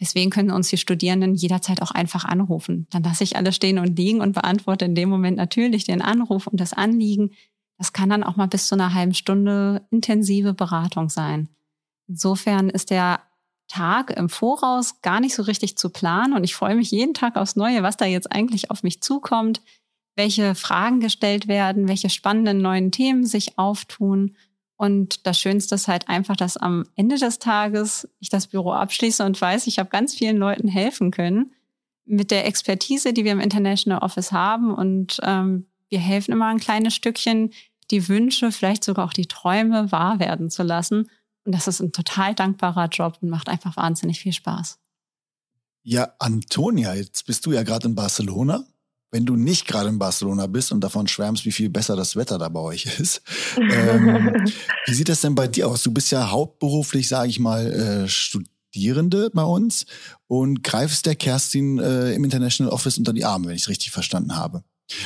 Deswegen 0.00 0.30
können 0.30 0.50
uns 0.50 0.68
die 0.68 0.76
Studierenden 0.76 1.34
jederzeit 1.34 1.82
auch 1.82 1.90
einfach 1.90 2.24
anrufen. 2.24 2.86
Dann 2.90 3.02
lasse 3.02 3.24
ich 3.24 3.36
alles 3.36 3.56
stehen 3.56 3.78
und 3.78 3.96
liegen 3.96 4.20
und 4.20 4.32
beantworte 4.32 4.84
in 4.84 4.94
dem 4.94 5.08
Moment 5.08 5.36
natürlich 5.36 5.84
den 5.84 6.00
Anruf 6.00 6.46
und 6.46 6.60
das 6.60 6.72
Anliegen. 6.72 7.32
Das 7.76 7.92
kann 7.92 8.08
dann 8.08 8.22
auch 8.22 8.36
mal 8.36 8.46
bis 8.46 8.68
zu 8.68 8.76
einer 8.76 8.94
halben 8.94 9.14
Stunde 9.14 9.86
intensive 9.90 10.54
Beratung 10.54 11.08
sein. 11.08 11.48
Insofern 12.08 12.70
ist 12.70 12.90
der 12.90 13.20
Tag 13.68 14.10
im 14.10 14.28
Voraus 14.28 15.00
gar 15.02 15.18
nicht 15.18 15.34
so 15.34 15.42
richtig 15.42 15.76
zu 15.76 15.90
planen 15.90 16.34
und 16.34 16.44
ich 16.44 16.54
freue 16.54 16.76
mich 16.76 16.92
jeden 16.92 17.14
Tag 17.14 17.36
aufs 17.36 17.56
Neue, 17.56 17.82
was 17.82 17.96
da 17.96 18.04
jetzt 18.04 18.30
eigentlich 18.30 18.70
auf 18.70 18.84
mich 18.84 19.02
zukommt, 19.02 19.60
welche 20.16 20.54
Fragen 20.54 21.00
gestellt 21.00 21.46
werden, 21.46 21.88
welche 21.88 22.10
spannenden 22.10 22.58
neuen 22.58 22.90
Themen 22.90 23.26
sich 23.26 23.58
auftun. 23.58 24.34
Und 24.76 25.26
das 25.26 25.38
Schönste 25.38 25.74
ist 25.74 25.88
halt 25.88 26.08
einfach, 26.08 26.36
dass 26.36 26.56
am 26.56 26.84
Ende 26.96 27.16
des 27.16 27.38
Tages 27.38 28.08
ich 28.18 28.30
das 28.30 28.46
Büro 28.48 28.72
abschließe 28.72 29.24
und 29.24 29.40
weiß, 29.40 29.66
ich 29.66 29.78
habe 29.78 29.90
ganz 29.90 30.14
vielen 30.14 30.38
Leuten 30.38 30.68
helfen 30.68 31.10
können 31.10 31.52
mit 32.06 32.30
der 32.30 32.46
Expertise, 32.46 33.12
die 33.12 33.24
wir 33.24 33.32
im 33.32 33.40
International 33.40 34.02
Office 34.02 34.32
haben. 34.32 34.74
Und 34.74 35.20
ähm, 35.22 35.66
wir 35.88 35.98
helfen 35.98 36.32
immer 36.32 36.46
ein 36.46 36.60
kleines 36.60 36.94
Stückchen, 36.94 37.52
die 37.90 38.08
Wünsche, 38.08 38.52
vielleicht 38.52 38.84
sogar 38.84 39.06
auch 39.06 39.12
die 39.12 39.26
Träume 39.26 39.92
wahr 39.92 40.18
werden 40.18 40.50
zu 40.50 40.62
lassen. 40.62 41.10
Und 41.44 41.52
das 41.54 41.68
ist 41.68 41.80
ein 41.80 41.92
total 41.92 42.34
dankbarer 42.34 42.88
Job 42.88 43.18
und 43.20 43.28
macht 43.28 43.48
einfach 43.48 43.76
wahnsinnig 43.76 44.20
viel 44.20 44.32
Spaß. 44.32 44.78
Ja, 45.82 46.14
Antonia, 46.18 46.94
jetzt 46.94 47.26
bist 47.26 47.46
du 47.46 47.52
ja 47.52 47.62
gerade 47.62 47.86
in 47.86 47.94
Barcelona. 47.94 48.64
Wenn 49.16 49.24
du 49.24 49.34
nicht 49.34 49.66
gerade 49.66 49.88
in 49.88 49.98
Barcelona 49.98 50.46
bist 50.46 50.72
und 50.72 50.82
davon 50.82 51.06
schwärmst, 51.06 51.46
wie 51.46 51.52
viel 51.52 51.70
besser 51.70 51.96
das 51.96 52.16
Wetter 52.16 52.36
da 52.36 52.50
bei 52.50 52.60
euch 52.60 52.84
ist, 52.98 53.22
ähm, 53.56 54.44
wie 54.84 54.92
sieht 54.92 55.08
das 55.08 55.22
denn 55.22 55.34
bei 55.34 55.48
dir 55.48 55.68
aus? 55.68 55.82
Du 55.82 55.90
bist 55.90 56.10
ja 56.10 56.30
hauptberuflich, 56.30 57.08
sage 57.08 57.30
ich 57.30 57.38
mal, 57.38 57.72
äh, 57.72 58.08
Studierende 58.10 59.30
bei 59.32 59.42
uns 59.42 59.86
und 60.26 60.62
greifst 60.62 61.06
der 61.06 61.14
Kerstin 61.14 61.78
äh, 61.78 62.12
im 62.12 62.24
International 62.24 62.70
Office 62.70 62.98
unter 62.98 63.14
die 63.14 63.24
Arme, 63.24 63.48
wenn 63.48 63.54
ich 63.54 63.62
es 63.62 63.68
richtig 63.70 63.90
verstanden 63.90 64.36
habe. 64.36 64.64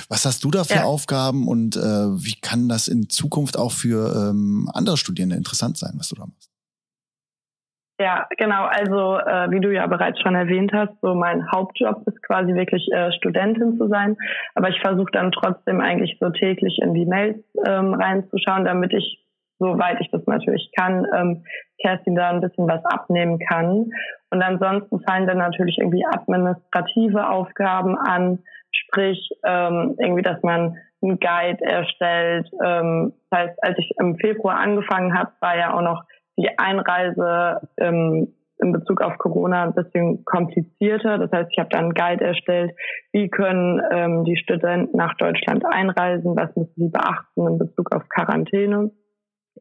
Was 0.09 0.25
hast 0.25 0.43
du 0.43 0.50
da 0.50 0.64
für 0.64 0.75
ja. 0.75 0.85
Aufgaben 0.87 1.47
und 1.47 1.76
äh, 1.76 1.81
wie 1.81 2.35
kann 2.35 2.69
das 2.69 2.88
in 2.88 3.09
Zukunft 3.11 3.57
auch 3.57 3.71
für 3.71 4.31
ähm, 4.31 4.69
andere 4.75 4.97
Studierende 4.97 5.37
interessant 5.37 5.79
sein, 5.79 5.93
was 5.95 6.09
du 6.09 6.17
da 6.17 6.26
machst? 6.26 6.39
Ja, 8.00 8.26
genau. 8.38 8.64
Also 8.64 9.19
äh, 9.19 9.50
wie 9.50 9.61
du 9.61 9.71
ja 9.75 9.87
bereits 9.87 10.19
schon 10.23 10.35
erwähnt 10.35 10.73
hast, 10.73 10.99
so 11.02 11.14
mein 11.14 11.47
Hauptjob 11.52 12.02
ist 12.07 12.23
quasi 12.23 12.54
wirklich 12.54 12.88
äh, 12.90 13.12
Studentin 13.12 13.76
zu 13.76 13.88
sein. 13.88 14.16
Aber 14.54 14.71
ich 14.71 14.80
versuche 14.80 15.12
dann 15.12 15.33
trotzdem 15.33 15.83
eigentlich 15.83 16.16
so 16.19 16.30
täglich 16.30 16.78
in 16.83 16.95
die 16.95 17.04
Mails 17.04 17.37
ähm, 17.66 17.92
reinzuschauen, 17.92 18.64
damit 18.64 18.95
ich, 18.95 19.23
soweit 19.59 20.00
ich 20.00 20.11
das 20.11 20.26
natürlich 20.26 20.71
kann, 20.78 21.07
ähm, 21.14 21.45
Kerstin 21.83 22.14
da 22.14 22.30
ein 22.30 22.40
bisschen 22.40 22.66
was 22.66 22.83
abnehmen 22.87 23.38
kann. 23.38 23.90
Und 24.30 24.42
ansonsten 24.42 25.00
fallen 25.00 25.26
dann 25.26 25.37
natürlich 25.37 25.76
irgendwie 25.76 26.07
administrative 26.07 27.28
Aufgaben 27.28 27.99
an, 27.99 28.38
Sprich, 28.73 29.30
ähm, 29.45 29.97
irgendwie, 29.99 30.23
dass 30.23 30.42
man 30.42 30.76
einen 31.02 31.19
Guide 31.19 31.64
erstellt. 31.64 32.49
Ähm, 32.64 33.12
das 33.30 33.40
heißt, 33.40 33.64
als 33.64 33.78
ich 33.78 33.90
im 33.99 34.16
Februar 34.16 34.57
angefangen 34.59 35.19
habe, 35.19 35.33
war 35.40 35.57
ja 35.57 35.75
auch 35.75 35.83
noch 35.83 36.04
die 36.40 36.59
Einreise 36.59 37.61
ähm, 37.78 38.35
in 38.59 38.73
Bezug 38.73 39.00
auf 39.00 39.16
Corona 39.18 39.64
ein 39.64 39.75
bisschen 39.75 40.25
komplizierter. 40.25 41.18
Das 41.18 41.30
heißt, 41.32 41.50
ich 41.52 41.59
habe 41.59 41.70
dann 41.70 41.85
einen 41.85 41.94
Guide 41.94 42.25
erstellt, 42.25 42.73
wie 43.12 43.28
können 43.28 43.80
ähm, 43.90 44.25
die 44.25 44.37
Studenten 44.37 44.97
nach 44.97 45.14
Deutschland 45.16 45.64
einreisen, 45.64 46.37
was 46.37 46.54
müssen 46.56 46.75
sie 46.76 46.90
beachten 46.90 47.47
in 47.47 47.59
Bezug 47.59 47.94
auf 47.94 48.09
Quarantäne. 48.09 48.90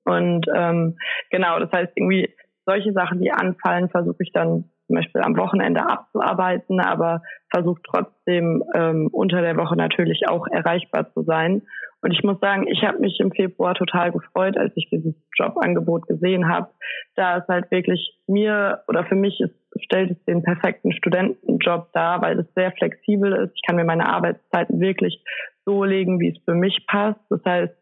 Und 0.05 0.45
ähm, 0.53 0.97
genau, 1.29 1.59
das 1.59 1.71
heißt, 1.71 1.93
irgendwie 1.95 2.29
solche 2.65 2.93
Sachen, 2.93 3.21
die 3.21 3.31
anfallen, 3.31 3.89
versuche 3.89 4.21
ich 4.23 4.31
dann 4.31 4.69
zum 4.89 4.95
Beispiel 4.95 5.21
am 5.21 5.37
Wochenende 5.37 5.87
abzuarbeiten, 5.87 6.79
aber 6.79 7.21
versucht 7.51 7.83
trotzdem 7.87 8.63
ähm, 8.73 9.07
unter 9.11 9.41
der 9.41 9.55
Woche 9.55 9.75
natürlich 9.75 10.27
auch 10.27 10.47
erreichbar 10.47 11.13
zu 11.13 11.21
sein. 11.21 11.61
Und 12.01 12.11
ich 12.11 12.23
muss 12.23 12.39
sagen, 12.39 12.65
ich 12.67 12.83
habe 12.83 12.97
mich 12.97 13.19
im 13.19 13.31
Februar 13.31 13.75
total 13.75 14.11
gefreut, 14.11 14.57
als 14.57 14.71
ich 14.75 14.89
dieses 14.89 15.13
Jobangebot 15.37 16.07
gesehen 16.07 16.47
habe, 16.47 16.69
da 17.15 17.37
es 17.37 17.47
halt 17.47 17.69
wirklich 17.69 18.17
mir 18.25 18.81
oder 18.87 19.05
für 19.05 19.15
mich 19.15 19.39
ist, 19.41 19.53
stellt 19.83 20.11
es 20.11 20.25
den 20.25 20.41
perfekten 20.41 20.91
Studentenjob 20.91 21.91
dar, 21.93 22.21
weil 22.23 22.39
es 22.39 22.53
sehr 22.55 22.71
flexibel 22.71 23.33
ist. 23.33 23.51
Ich 23.53 23.61
kann 23.67 23.75
mir 23.75 23.85
meine 23.85 24.07
Arbeitszeiten 24.07 24.79
wirklich 24.79 25.23
so 25.69 25.83
legen, 25.83 26.19
wie 26.19 26.29
es 26.29 26.43
für 26.45 26.55
mich 26.55 26.85
passt. 26.87 27.19
Das 27.29 27.41
heißt, 27.45 27.73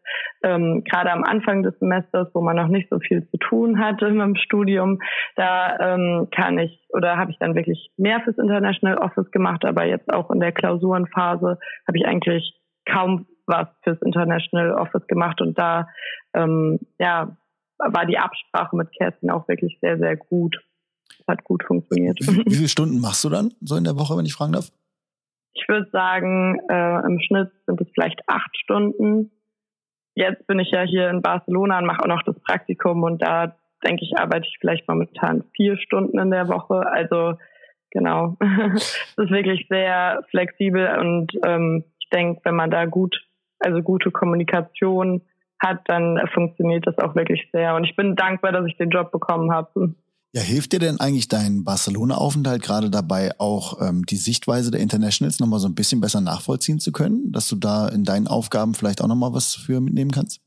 ähm, 0.42 0.84
gerade 0.84 1.10
am 1.10 1.24
Anfang 1.24 1.62
des 1.62 1.78
Semesters, 1.78 2.28
wo 2.34 2.42
man 2.42 2.56
noch 2.56 2.68
nicht 2.68 2.90
so 2.90 2.98
viel 2.98 3.26
zu 3.30 3.38
tun 3.38 3.80
hatte 3.80 4.06
im 4.06 4.36
Studium, 4.36 4.98
da 5.36 5.94
ähm, 5.94 6.28
kann 6.30 6.58
ich 6.58 6.78
oder 6.90 7.16
habe 7.16 7.30
ich 7.30 7.38
dann 7.38 7.54
wirklich 7.54 7.90
mehr 7.96 8.20
fürs 8.20 8.36
International 8.36 8.98
Office 8.98 9.30
gemacht, 9.30 9.64
aber 9.64 9.86
jetzt 9.86 10.12
auch 10.12 10.30
in 10.30 10.40
der 10.40 10.52
Klausurenphase 10.52 11.58
habe 11.86 11.98
ich 11.98 12.06
eigentlich 12.06 12.54
kaum 12.84 13.26
was 13.46 13.68
fürs 13.82 14.00
International 14.02 14.72
Office 14.72 15.06
gemacht 15.06 15.40
und 15.40 15.58
da 15.58 15.88
ähm, 16.34 16.78
ja 16.98 17.36
war 17.78 18.04
die 18.04 18.18
Absprache 18.18 18.76
mit 18.76 18.88
Kerstin 18.92 19.30
auch 19.30 19.48
wirklich 19.48 19.78
sehr 19.80 19.98
sehr 19.98 20.16
gut. 20.16 20.56
Hat 21.26 21.44
gut 21.44 21.62
funktioniert. 21.64 22.18
Wie, 22.20 22.44
wie 22.44 22.54
viele 22.54 22.68
Stunden 22.68 23.00
machst 23.00 23.24
du 23.24 23.30
dann 23.30 23.54
so 23.60 23.76
in 23.76 23.84
der 23.84 23.96
Woche, 23.96 24.16
wenn 24.16 24.26
ich 24.26 24.34
fragen 24.34 24.52
darf? 24.52 24.70
Ich 25.60 25.68
würde 25.68 25.88
sagen, 25.90 26.60
äh, 26.68 27.06
im 27.06 27.20
Schnitt 27.20 27.50
sind 27.66 27.80
es 27.80 27.88
vielleicht 27.92 28.20
acht 28.26 28.56
Stunden. 28.56 29.30
Jetzt 30.14 30.46
bin 30.46 30.58
ich 30.58 30.70
ja 30.70 30.82
hier 30.82 31.10
in 31.10 31.22
Barcelona 31.22 31.78
und 31.78 31.86
mache 31.86 32.02
auch 32.02 32.08
noch 32.08 32.22
das 32.22 32.38
Praktikum 32.40 33.02
und 33.02 33.22
da 33.22 33.56
denke 33.84 34.04
ich, 34.04 34.18
arbeite 34.18 34.46
ich 34.46 34.56
vielleicht 34.60 34.88
momentan 34.88 35.44
vier 35.54 35.76
Stunden 35.78 36.18
in 36.18 36.30
der 36.30 36.48
Woche. 36.48 36.86
Also 36.90 37.34
genau, 37.90 38.36
es 38.74 39.14
ist 39.16 39.30
wirklich 39.30 39.66
sehr 39.68 40.22
flexibel 40.30 40.98
und 40.98 41.32
ähm, 41.44 41.84
ich 42.00 42.08
denke, 42.10 42.40
wenn 42.44 42.56
man 42.56 42.70
da 42.70 42.86
gut, 42.86 43.20
also 43.60 43.82
gute 43.82 44.10
Kommunikation 44.10 45.22
hat, 45.60 45.80
dann 45.86 46.20
funktioniert 46.32 46.86
das 46.86 46.98
auch 46.98 47.14
wirklich 47.14 47.48
sehr. 47.52 47.74
Und 47.74 47.84
ich 47.84 47.96
bin 47.96 48.16
dankbar, 48.16 48.52
dass 48.52 48.66
ich 48.66 48.76
den 48.76 48.90
Job 48.90 49.10
bekommen 49.10 49.52
habe. 49.52 49.94
Ja, 50.34 50.42
hilft 50.42 50.72
dir 50.72 50.78
denn 50.78 51.00
eigentlich 51.00 51.28
dein 51.28 51.64
Barcelona-Aufenthalt 51.64 52.62
gerade 52.62 52.90
dabei, 52.90 53.30
auch 53.38 53.80
ähm, 53.80 54.04
die 54.04 54.16
Sichtweise 54.16 54.70
der 54.70 54.80
Internationals 54.80 55.40
nochmal 55.40 55.58
so 55.58 55.68
ein 55.68 55.74
bisschen 55.74 56.02
besser 56.02 56.20
nachvollziehen 56.20 56.80
zu 56.80 56.92
können, 56.92 57.32
dass 57.32 57.48
du 57.48 57.56
da 57.56 57.88
in 57.88 58.04
deinen 58.04 58.28
Aufgaben 58.28 58.74
vielleicht 58.74 59.00
auch 59.00 59.08
nochmal 59.08 59.32
was 59.32 59.54
für 59.54 59.80
mitnehmen 59.80 60.10
kannst? 60.10 60.42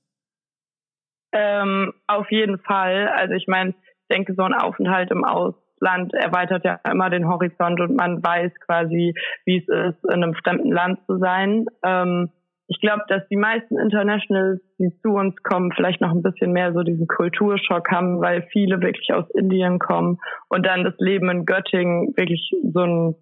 Ähm, 1.34 1.94
auf 2.08 2.30
jeden 2.30 2.60
Fall. 2.60 3.08
Also 3.08 3.34
ich 3.34 3.48
meine, 3.48 3.72
ich 3.72 4.08
denke, 4.16 4.36
so 4.36 4.44
ein 4.44 4.54
Aufenthalt 4.54 5.10
im 5.10 5.24
Aus 5.24 5.56
Ausland 5.82 6.14
erweitert 6.14 6.64
ja 6.64 6.80
immer 6.90 7.10
den 7.10 7.28
Horizont 7.28 7.80
und 7.82 7.96
man 7.96 8.24
weiß 8.24 8.52
quasi, 8.66 9.14
wie 9.46 9.58
es 9.58 9.68
ist, 9.68 10.04
in 10.06 10.24
einem 10.24 10.36
fremden 10.36 10.72
Land 10.72 11.00
zu 11.08 11.18
sein. 11.18 11.66
Ähm, 11.84 12.30
ich 12.72 12.80
glaube, 12.80 13.04
dass 13.10 13.28
die 13.28 13.36
meisten 13.36 13.78
Internationals, 13.78 14.62
die 14.80 14.98
zu 15.02 15.10
uns 15.10 15.36
kommen, 15.44 15.74
vielleicht 15.76 16.00
noch 16.00 16.12
ein 16.12 16.22
bisschen 16.22 16.54
mehr 16.54 16.72
so 16.72 16.84
diesen 16.84 17.06
Kulturschock 17.06 17.92
haben, 17.92 18.22
weil 18.22 18.48
viele 18.54 18.80
wirklich 18.80 19.14
aus 19.14 19.30
Indien 19.32 19.78
kommen 19.78 20.20
und 20.48 20.66
dann 20.66 20.86
das 20.86 20.94
Leben 20.98 21.30
in 21.30 21.46
Göttingen 21.46 22.16
wirklich 22.16 22.50
so 22.74 22.80
ein 22.80 23.16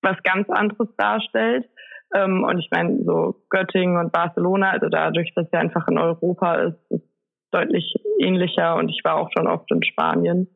was 0.00 0.16
ganz 0.22 0.48
anderes 0.48 0.88
darstellt. 0.96 1.68
Ähm, 2.14 2.44
und 2.44 2.58
ich 2.60 2.68
meine, 2.70 3.04
so 3.04 3.34
Göttingen 3.50 3.98
und 3.98 4.10
Barcelona, 4.10 4.70
also 4.70 4.88
dadurch, 4.88 5.34
dass 5.34 5.46
ja 5.52 5.58
einfach 5.58 5.86
in 5.88 5.98
Europa 5.98 6.54
ist, 6.54 6.78
ist 6.88 7.04
deutlich 7.50 7.94
ähnlicher 8.20 8.76
und 8.76 8.88
ich 8.88 9.02
war 9.04 9.16
auch 9.16 9.28
schon 9.36 9.48
oft 9.48 9.70
in 9.70 9.82
Spanien. 9.82 10.48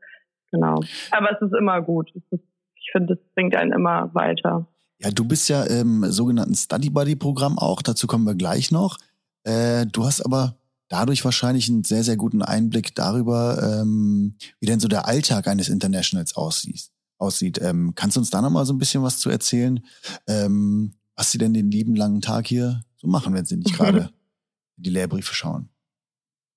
Genau. 0.53 0.81
Aber 1.11 1.33
es 1.33 1.43
ist 1.43 1.55
immer 1.55 1.83
gut. 1.83 2.11
Ist, 2.15 2.33
ich 2.77 2.89
finde, 2.93 3.13
es 3.13 3.35
bringt 3.35 3.55
einen 3.57 3.73
immer 3.73 4.11
weiter. 4.15 4.69
Ja, 5.03 5.11
du 5.11 5.25
bist 5.25 5.49
ja 5.49 5.65
im 5.65 6.05
sogenannten 6.11 6.55
Study 6.55 6.91
Buddy 6.91 7.17
Programm 7.17 7.59
auch, 7.59 7.83
dazu 7.83 8.07
kommen 8.07 8.25
wir 8.25 8.35
gleich 8.35 8.71
noch. 8.71 8.99
Äh, 9.45 9.87
du 9.87 10.05
hast 10.05 10.25
aber 10.25 10.57
dadurch 10.89 11.25
wahrscheinlich 11.25 11.69
einen 11.69 11.85
sehr, 11.85 12.05
sehr 12.05 12.17
guten 12.17 12.43
Einblick 12.43 12.95
darüber, 12.95 13.81
ähm, 13.81 14.37
wie 14.61 14.67
denn 14.67 14.79
so 14.79 14.89
der 14.89 15.09
Alltag 15.09 15.49
eines 15.49 15.69
Internationals 15.69 16.37
aussieht. 16.37 16.91
aussieht. 17.19 17.61
Ähm, 17.61 17.95
kannst 17.97 18.17
du 18.17 18.21
uns 18.21 18.31
da 18.31 18.43
noch 18.43 18.51
mal 18.51 18.65
so 18.65 18.75
ein 18.75 18.79
bisschen 18.79 19.03
was 19.03 19.19
zu 19.19 19.31
erzählen, 19.31 19.81
ähm, 20.29 20.93
was 21.17 21.33
sie 21.33 21.39
denn 21.39 21.55
den 21.55 21.71
lieben 21.71 21.97
langen 21.97 22.21
Tag 22.21 22.47
hier 22.47 22.83
so 22.97 23.09
machen, 23.09 23.35
wenn 23.35 23.45
sie 23.45 23.57
nicht 23.57 23.75
gerade 23.75 24.11
die 24.77 24.91
Lehrbriefe 24.91 25.35
schauen? 25.35 25.69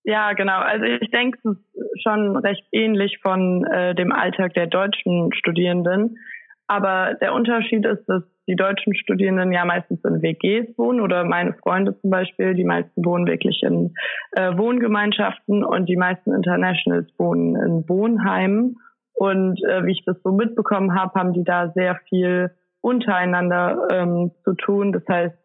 Ja, 0.03 0.33
genau. 0.33 0.59
Also 0.59 0.85
ich 0.85 1.09
denke, 1.09 1.39
es 1.43 1.51
ist 1.51 2.03
schon 2.03 2.37
recht 2.37 2.63
ähnlich 2.71 3.17
von 3.23 3.65
äh, 3.65 3.95
dem 3.95 4.11
Alltag 4.11 4.53
der 4.53 4.67
deutschen 4.67 5.33
Studierenden. 5.33 6.19
Aber 6.67 7.15
der 7.21 7.33
Unterschied 7.33 7.85
ist, 7.85 8.05
dass 8.07 8.23
die 8.47 8.55
deutschen 8.55 8.95
Studierenden 8.95 9.51
ja 9.51 9.65
meistens 9.65 10.03
in 10.03 10.21
WGs 10.21 10.77
wohnen 10.77 11.01
oder 11.01 11.23
meine 11.23 11.53
Freunde 11.53 11.99
zum 11.99 12.09
Beispiel, 12.09 12.53
die 12.53 12.63
meisten 12.63 13.03
wohnen 13.03 13.27
wirklich 13.27 13.61
in 13.63 13.93
äh, 14.33 14.55
Wohngemeinschaften 14.57 15.63
und 15.63 15.87
die 15.87 15.97
meisten 15.97 16.33
Internationals 16.33 17.07
wohnen 17.17 17.55
in 17.55 17.89
Wohnheimen. 17.89 18.77
Und 19.13 19.63
äh, 19.63 19.85
wie 19.85 19.93
ich 19.93 20.03
das 20.05 20.17
so 20.23 20.31
mitbekommen 20.31 20.93
habe, 20.99 21.19
haben 21.19 21.33
die 21.33 21.43
da 21.43 21.71
sehr 21.73 21.99
viel 22.09 22.51
untereinander 22.81 23.87
ähm, 23.91 24.31
zu 24.43 24.53
tun. 24.53 24.91
Das 24.91 25.03
heißt, 25.09 25.35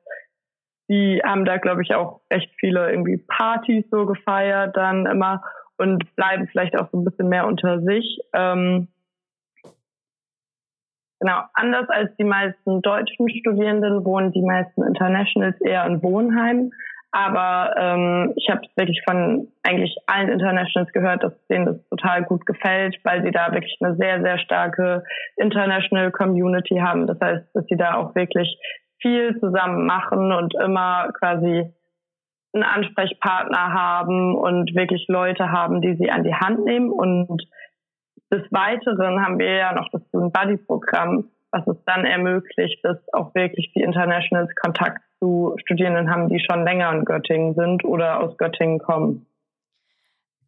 die 0.91 1.21
haben 1.25 1.45
da, 1.45 1.57
glaube 1.59 1.83
ich, 1.83 1.95
auch 1.95 2.21
echt 2.29 2.51
viele 2.59 2.91
irgendwie 2.91 3.17
Partys 3.17 3.85
so 3.91 4.07
gefeiert 4.07 4.77
dann 4.77 5.07
immer 5.07 5.43
und 5.79 6.05
bleiben 6.17 6.49
vielleicht 6.49 6.79
auch 6.79 6.91
so 6.91 6.99
ein 6.99 7.05
bisschen 7.05 7.29
mehr 7.29 7.47
unter 7.47 7.81
sich. 7.81 8.19
Ähm, 8.35 8.89
Genau, 11.21 11.43
anders 11.53 11.89
als 11.91 12.17
die 12.17 12.25
meisten 12.25 12.81
deutschen 12.81 13.29
Studierenden 13.29 14.05
wohnen 14.07 14.33
die 14.33 14.43
meisten 14.43 14.83
Internationals 14.83 15.61
eher 15.61 15.85
in 15.85 16.03
Wohnheimen. 16.03 16.73
Aber 17.13 17.75
ähm, 17.77 18.33
ich 18.37 18.49
habe 18.51 18.63
wirklich 18.77 19.03
von 19.07 19.49
eigentlich 19.63 19.95
allen 20.07 20.29
Internationals 20.31 20.93
gehört, 20.93 21.23
dass 21.23 21.33
denen 21.49 21.67
das 21.67 21.89
total 21.91 22.23
gut 22.23 22.47
gefällt, 22.47 22.99
weil 23.03 23.23
sie 23.25 23.33
da 23.33 23.53
wirklich 23.53 23.77
eine 23.81 23.97
sehr, 23.97 24.23
sehr 24.23 24.39
starke 24.39 25.03
International 25.37 26.11
Community 26.13 26.77
haben. 26.77 27.07
Das 27.07 27.19
heißt, 27.21 27.45
dass 27.53 27.67
sie 27.67 27.77
da 27.77 27.95
auch 27.95 28.15
wirklich 28.15 28.57
viel 29.03 29.39
zusammen 29.41 29.87
machen 29.87 30.33
und 30.33 30.55
immer 30.55 31.13
quasi 31.19 31.71
einen 32.53 32.65
Ansprechpartner 32.65 33.73
haben 33.73 34.37
und 34.37 34.75
wirklich 34.75 35.07
Leute 35.09 35.51
haben, 35.51 35.81
die 35.81 35.97
sie 35.97 36.11
an 36.11 36.25
die 36.25 36.35
Hand 36.35 36.65
nehmen 36.65 36.91
und 36.91 37.43
des 38.31 38.43
Weiteren 38.51 39.25
haben 39.25 39.39
wir 39.39 39.55
ja 39.57 39.73
noch 39.73 39.89
das 39.91 40.03
Student 40.09 40.33
Buddy 40.33 40.57
Programm, 40.57 41.25
was 41.51 41.67
es 41.67 41.77
dann 41.85 42.05
ermöglicht, 42.05 42.85
dass 42.85 42.99
auch 43.13 43.35
wirklich 43.35 43.73
die 43.75 43.81
Internationals 43.81 44.55
Kontakt 44.55 45.03
zu 45.19 45.57
Studierenden 45.61 46.11
haben, 46.11 46.29
die 46.29 46.41
schon 46.41 46.65
länger 46.65 46.93
in 46.93 47.05
Göttingen 47.05 47.55
sind 47.55 47.85
oder 47.85 48.21
aus 48.21 48.37
Göttingen 48.39 48.79
kommen. 48.79 49.27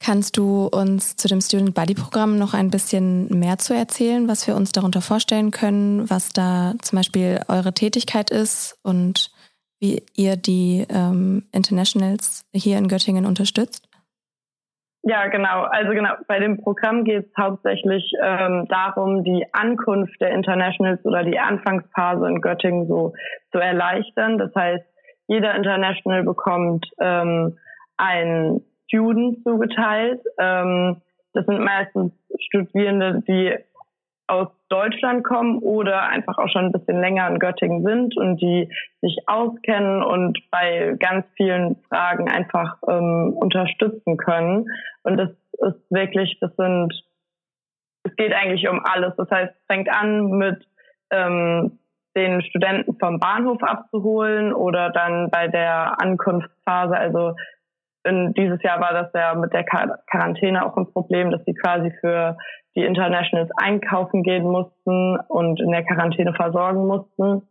Kannst 0.05 0.37
du 0.37 0.67
uns 0.67 1.15
zu 1.17 1.29
dem 1.29 1.41
Student 1.41 1.75
Buddy 1.75 1.95
Programm 1.95 2.37
noch 2.37 2.55
ein 2.55 2.71
bisschen 2.71 3.29
mehr 3.39 3.59
zu 3.59 3.73
erzählen, 3.73 4.27
was 4.27 4.49
wir 4.49 4.57
uns 4.57 4.73
darunter 4.73 5.01
vorstellen 5.01 5.53
können, 5.53 6.11
was 6.11 6.31
da 6.31 6.75
zum 6.83 6.97
Beispiel 6.97 7.41
eure 7.47 7.73
Tätigkeit 7.73 8.31
ist 8.31 8.79
und 8.83 9.31
wie 9.79 10.03
ihr 10.15 10.37
die 10.37 10.87
ähm, 10.89 11.45
Internationals 11.53 12.45
hier 12.53 12.79
in 12.79 12.89
Göttingen 12.89 13.27
unterstützt? 13.27 13.89
Ja, 15.05 15.27
genau. 15.27 15.63
Also 15.63 15.93
genau, 15.93 16.13
bei 16.29 16.39
dem 16.39 16.63
Programm 16.63 17.05
geht 17.05 17.27
es 17.27 17.37
hauptsächlich 17.37 18.13
ähm, 18.23 18.67
darum, 18.69 19.25
die 19.25 19.45
Ankunft 19.53 20.21
der 20.21 20.31
Internationals 20.31 21.05
oder 21.05 21.25
die 21.25 21.41
Anfangsphase 21.41 22.29
in 22.29 22.41
Göttingen 22.41 22.87
so 22.87 23.13
zu 23.51 23.59
erleichtern. 23.59 24.39
Das 24.39 24.55
heißt, 24.55 24.85
jeder 25.27 25.57
International 25.57 26.23
bekommt 26.23 26.87
ähm, 27.01 27.59
einen 27.97 28.65
Student 28.87 29.43
zugeteilt. 29.43 30.21
Ähm, 30.39 31.03
das 31.33 31.47
sind 31.47 31.61
meistens 31.61 32.13
Studierende, 32.39 33.23
die 33.27 33.57
aus 34.33 34.49
Deutschland 34.71 35.25
kommen 35.25 35.59
oder 35.59 36.05
einfach 36.09 36.39
auch 36.39 36.49
schon 36.49 36.65
ein 36.65 36.73
bisschen 36.73 36.99
länger 36.99 37.29
in 37.29 37.39
Göttingen 37.39 37.85
sind 37.85 38.17
und 38.17 38.41
die 38.41 38.71
sich 39.03 39.19
auskennen 39.27 40.03
und 40.03 40.39
bei 40.51 40.97
ganz 40.99 41.27
vielen 41.37 41.77
Fragen 41.89 42.31
einfach 42.31 42.79
ähm, 42.89 43.37
unterstützen 43.39 44.17
können. 44.17 44.65
Und 45.03 45.19
das 45.19 45.29
ist 45.53 45.91
wirklich, 45.91 46.39
das 46.41 46.51
sind, 46.57 46.95
es 48.05 48.17
geht 48.17 48.33
eigentlich 48.33 48.67
um 48.69 48.81
alles. 48.83 49.13
Das 49.19 49.31
heißt, 49.31 49.53
es 49.53 49.67
fängt 49.67 49.91
an 49.91 50.31
mit 50.31 50.67
ähm, 51.11 51.79
den 52.17 52.41
Studenten 52.41 52.97
vom 52.99 53.21
Bahnhof 53.21 53.63
abzuholen 53.63 54.55
oder 54.55 54.89
dann 54.91 55.31
bei 55.31 55.49
der 55.49 56.01
Ankunftsphase, 56.01 56.97
also 56.97 57.35
in, 58.05 58.33
dieses 58.35 58.63
Jahr 58.63 58.81
war 58.81 58.93
das 58.93 59.11
ja 59.15 59.35
mit 59.35 59.53
der 59.53 59.65
Quarantäne 59.65 60.65
auch 60.65 60.77
ein 60.77 60.93
Problem, 60.93 61.31
dass 61.31 61.45
sie 61.45 61.55
quasi 61.55 61.93
für 62.01 62.37
die 62.75 62.85
Internationals 62.85 63.51
einkaufen 63.57 64.23
gehen 64.23 64.45
mussten 64.45 65.19
und 65.29 65.61
in 65.61 65.71
der 65.71 65.85
Quarantäne 65.85 66.33
versorgen 66.35 66.87
mussten. 66.87 67.43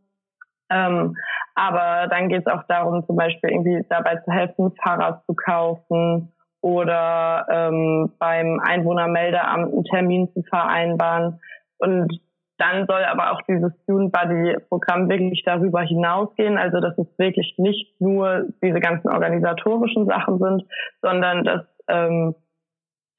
Ähm, 0.70 1.16
aber 1.56 2.08
dann 2.08 2.30
geht 2.30 2.48
es 2.48 2.52
auch 2.52 2.64
darum, 2.68 3.06
zum 3.06 3.16
Beispiel 3.16 3.52
irgendwie 3.52 3.86
dabei 3.90 4.18
zu 4.18 4.32
helfen, 4.32 4.72
Fahrrad 4.82 5.24
zu 5.26 5.36
kaufen 5.36 6.34
oder 6.62 7.46
ähm, 7.50 8.14
beim 8.20 8.60
Einwohnermeldeamt 8.60 9.74
einen 9.74 9.84
Termin 9.86 10.30
zu 10.34 10.44
vereinbaren. 10.44 11.40
Und 11.78 12.20
dann 12.62 12.86
soll 12.86 13.04
aber 13.04 13.32
auch 13.32 13.42
dieses 13.48 13.74
Student 13.84 14.12
Buddy 14.12 14.56
Programm 14.70 15.10
wirklich 15.10 15.44
darüber 15.44 15.82
hinausgehen, 15.82 16.60
also 16.60 16.80
dass 16.80 16.96
es 16.98 17.08
wirklich 17.18 17.56
nicht 17.58 18.00
nur 18.00 18.50
diese 18.62 18.80
ganzen 18.80 19.10
organisatorischen 19.10 20.06
Sachen 20.06 20.38
sind, 20.38 20.64
sondern 21.02 21.44
dass 21.44 21.66
ähm, 21.88 22.36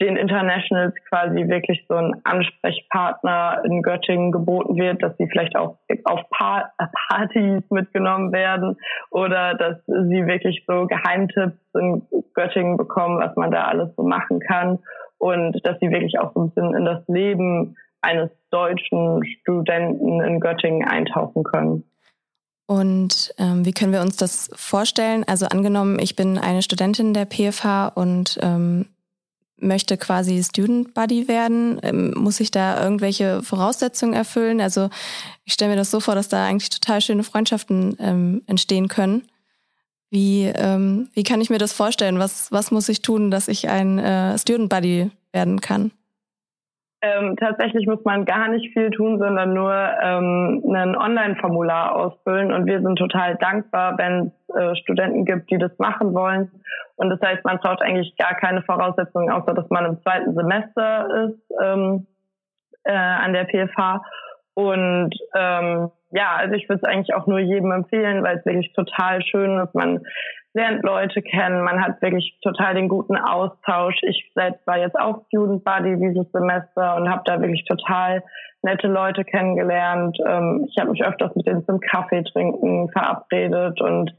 den 0.01 0.17
Internationals 0.17 0.95
quasi 1.09 1.49
wirklich 1.49 1.85
so 1.89 1.95
ein 1.95 2.21
Ansprechpartner 2.25 3.63
in 3.65 3.83
Göttingen 3.83 4.33
geboten 4.33 4.77
wird, 4.77 5.03
dass 5.03 5.17
sie 5.17 5.29
vielleicht 5.29 5.57
auch 5.57 5.79
auf 6.05 6.21
Partys 6.31 7.63
mitgenommen 7.71 8.33
werden 8.33 8.77
oder 9.11 9.55
dass 9.55 9.77
sie 9.87 10.27
wirklich 10.27 10.65
so 10.67 10.87
Geheimtipps 10.87 11.59
in 11.75 12.03
Göttingen 12.35 12.77
bekommen, 12.77 13.21
was 13.21 13.35
man 13.37 13.51
da 13.51 13.65
alles 13.65 13.95
so 13.97 14.03
machen 14.03 14.41
kann. 14.41 14.79
Und 15.19 15.65
dass 15.65 15.79
sie 15.81 15.91
wirklich 15.91 16.19
auch 16.19 16.33
so 16.35 16.43
ein 16.43 16.51
bisschen 16.51 16.75
in 16.75 16.85
das 16.85 17.07
Leben 17.07 17.77
eines 18.03 18.31
deutschen 18.51 19.23
Studenten 19.25 20.21
in 20.21 20.41
Göttingen 20.41 20.87
eintauchen 20.87 21.45
können. 21.45 21.85
Und 22.67 23.35
ähm, 23.39 23.65
wie 23.65 23.73
können 23.73 23.93
wir 23.93 24.01
uns 24.01 24.17
das 24.17 24.51
vorstellen? 24.55 25.25
Also 25.27 25.47
angenommen, 25.47 25.99
ich 25.99 26.17
bin 26.17 26.39
eine 26.39 26.63
Studentin 26.63 27.13
der 27.13 27.27
PFH 27.27 27.89
und 27.89 28.39
ähm, 28.41 28.87
möchte 29.63 29.97
quasi 29.97 30.43
Student 30.43 30.95
Buddy 30.95 31.29
werden, 31.29 31.79
ähm, 31.83 32.15
muss 32.17 32.41
ich 32.41 32.51
da 32.51 32.83
irgendwelche 32.83 33.43
Voraussetzungen 33.43 34.15
erfüllen? 34.15 34.61
Also 34.61 34.91
ich 35.45 35.53
stelle 35.53 35.71
mir 35.71 35.77
das 35.77 35.91
so 35.91 36.01
vor, 36.01 36.15
dass 36.15 36.29
da 36.29 36.45
eigentlich 36.45 36.71
total 36.71 37.01
schöne 37.01 37.23
Freundschaften 37.23 37.97
ähm, 37.99 38.43
entstehen 38.47 38.89
können. 38.89 39.23
Wie, 40.11 40.45
ähm, 40.45 41.09
wie 41.15 41.23
kann 41.23 41.41
ich 41.41 41.49
mir 41.49 41.59
das 41.59 41.73
vorstellen? 41.73 42.19
Was, 42.19 42.53
was 42.53 42.71
muss 42.71 42.89
ich 42.89 43.03
tun, 43.03 43.31
dass 43.31 43.49
ich 43.49 43.69
ein 43.69 43.99
äh, 43.99 44.37
Student 44.39 44.69
Buddy 44.69 45.11
werden 45.33 45.61
kann? 45.61 45.91
Ähm, 47.05 47.37
tatsächlich 47.37 47.89
muss 47.89 48.05
man 48.05 48.25
gar 48.25 48.47
nicht 48.47 48.73
viel 48.73 48.91
tun, 48.91 49.19
sondern 49.19 49.53
nur 49.53 49.75
ähm, 49.75 50.63
ein 50.73 50.97
Online-Formular 50.97 51.97
ausfüllen. 51.97 52.53
Und 52.53 52.67
wir 52.67 52.81
sind 52.81 52.97
total 52.97 53.35
dankbar, 53.37 53.99
wenn 53.99 54.31
es 54.49 54.55
äh, 54.55 54.77
Studenten 54.77 55.25
gibt, 55.25 55.51
die 55.51 55.59
das 55.59 55.77
machen 55.79 56.15
wollen. 56.15 56.53
Und 56.95 57.11
das 57.11 57.21
heißt, 57.21 57.45
man 57.45 57.59
braucht 57.59 57.83
eigentlich 57.83 58.17
gar 58.17 58.35
keine 58.35 58.63
Voraussetzungen, 58.63 59.33
außer 59.33 59.53
dass 59.53 59.69
man 59.69 59.87
im 59.87 60.03
zweiten 60.03 60.33
Semester 60.35 61.27
ist 61.27 61.41
ähm, 61.61 62.07
äh, 62.85 62.93
an 62.93 63.33
der 63.33 63.47
PFH. 63.47 64.03
Und 64.55 65.13
ähm, 65.35 65.91
ja, 66.13 66.37
also 66.37 66.55
ich 66.55 66.69
würde 66.69 66.83
es 66.85 66.89
eigentlich 66.89 67.15
auch 67.15 67.27
nur 67.27 67.41
jedem 67.41 67.73
empfehlen, 67.73 68.23
weil 68.23 68.39
es 68.39 68.47
wirklich 68.47 68.73
total 68.75 69.23
schön 69.23 69.59
ist. 69.59 69.75
Man 69.75 70.03
lernt 70.55 70.83
Leute 70.83 71.23
kennen, 71.23 71.63
man 71.63 71.83
hat 71.83 72.03
wirklich 72.03 72.39
total 72.43 72.75
den 72.75 72.89
guten 72.89 73.17
Austausch. 73.17 73.97
Ich 74.03 74.31
selbst 74.35 74.67
war 74.67 74.79
jetzt 74.79 74.99
auch 74.99 75.25
Student 75.27 75.65
Buddy 75.65 75.97
dieses 75.99 76.31
Semester 76.31 76.97
und 76.97 77.09
habe 77.09 77.23
da 77.25 77.41
wirklich 77.41 77.65
total 77.65 78.23
nette 78.63 78.89
Leute 78.89 79.25
kennengelernt. 79.25 80.19
Ähm, 80.27 80.67
ich 80.69 80.79
habe 80.79 80.91
mich 80.91 81.03
öfters 81.03 81.35
mit 81.35 81.47
denen 81.47 81.65
zum 81.65 81.81
Kaffee 81.81 82.23
trinken 82.23 82.91
verabredet 82.91 83.81
und 83.81 84.15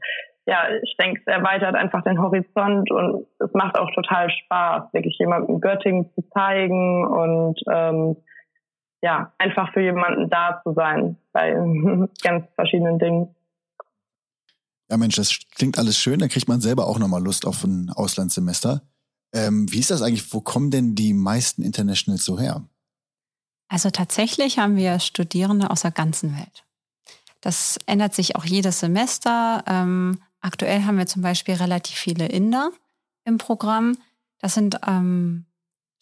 ja, 0.46 0.58
ich 0.82 0.94
denke, 0.98 1.20
es 1.24 1.32
erweitert 1.32 1.74
einfach 1.74 2.02
den 2.02 2.20
Horizont 2.20 2.90
und 2.90 3.26
es 3.38 3.52
macht 3.54 3.78
auch 3.78 3.90
total 3.92 4.28
Spaß, 4.28 4.92
wirklich 4.92 5.16
jemandem 5.18 5.60
Göttingen 5.60 6.10
zu 6.14 6.22
zeigen 6.30 7.06
und 7.06 7.58
ähm, 7.72 8.16
ja, 9.00 9.32
einfach 9.38 9.72
für 9.72 9.80
jemanden 9.80 10.28
da 10.28 10.60
zu 10.62 10.72
sein 10.72 11.16
bei 11.32 11.52
ganz 12.22 12.46
verschiedenen 12.56 12.98
Dingen. 12.98 13.34
Ja, 14.90 14.96
Mensch, 14.96 15.16
das 15.16 15.38
klingt 15.54 15.78
alles 15.78 15.98
schön. 15.98 16.18
Da 16.18 16.28
kriegt 16.28 16.48
man 16.48 16.60
selber 16.60 16.86
auch 16.86 16.98
nochmal 16.98 17.22
Lust 17.22 17.46
auf 17.46 17.64
ein 17.64 17.90
Auslandssemester. 17.90 18.82
Ähm, 19.32 19.70
wie 19.72 19.80
ist 19.80 19.90
das 19.90 20.02
eigentlich? 20.02 20.32
Wo 20.32 20.40
kommen 20.40 20.70
denn 20.70 20.94
die 20.94 21.12
meisten 21.12 21.62
Internationals 21.62 22.24
so 22.24 22.38
her? 22.38 22.68
Also 23.68 23.90
tatsächlich 23.90 24.58
haben 24.58 24.76
wir 24.76 25.00
Studierende 25.00 25.70
aus 25.70 25.82
der 25.82 25.90
ganzen 25.90 26.36
Welt. 26.36 26.64
Das 27.40 27.78
ändert 27.86 28.14
sich 28.14 28.36
auch 28.36 28.44
jedes 28.44 28.80
Semester. 28.80 29.64
Ähm, 29.66 30.20
aktuell 30.40 30.84
haben 30.84 30.98
wir 30.98 31.06
zum 31.06 31.22
Beispiel 31.22 31.54
relativ 31.54 31.96
viele 31.96 32.26
Inder 32.26 32.70
im 33.24 33.38
Programm. 33.38 33.98
Das 34.38 34.54
sind 34.54 34.78
ähm, 34.86 35.46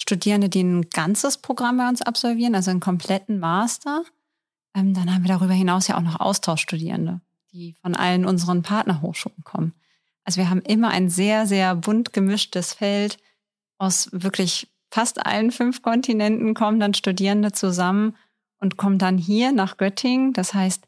Studierende, 0.01 0.49
die 0.49 0.63
ein 0.63 0.91
ganzes 0.91 1.39
Programm 1.39 1.79
bei 1.79 1.89
uns 1.89 2.03
absolvieren, 2.03 2.55
also 2.55 2.71
einen 2.71 2.81
kompletten 2.81 3.39
Master. 3.39 4.03
Ähm, 4.75 4.95
dann 4.95 5.15
haben 5.15 5.23
wir 5.23 5.29
darüber 5.29 5.53
hinaus 5.53 5.89
ja 5.89 5.97
auch 5.97 6.03
noch 6.03 6.21
Austauschstudierende, 6.21 7.21
die 7.53 7.75
von 7.83 7.95
allen 7.95 8.25
unseren 8.25 8.63
Partnerhochschulen 8.63 9.45
kommen. 9.45 9.75
Also 10.25 10.39
wir 10.39 10.49
haben 10.51 10.63
immer 10.63 10.89
ein 10.89 11.11
sehr, 11.11 11.47
sehr 11.47 11.75
bunt 11.75 12.13
gemischtes 12.13 12.75
Feld. 12.75 13.19
Aus 13.79 14.09
wirklich 14.13 14.69
fast 14.91 15.25
allen 15.25 15.51
fünf 15.51 15.83
Kontinenten 15.83 16.55
kommen 16.55 16.81
dann 16.81 16.95
Studierende 16.95 17.53
zusammen 17.53 18.17
und 18.59 18.77
kommen 18.77 18.99
dann 18.99 19.19
hier 19.19 19.53
nach 19.53 19.77
Göttingen. 19.77 20.33
Das 20.33 20.55
heißt, 20.55 20.85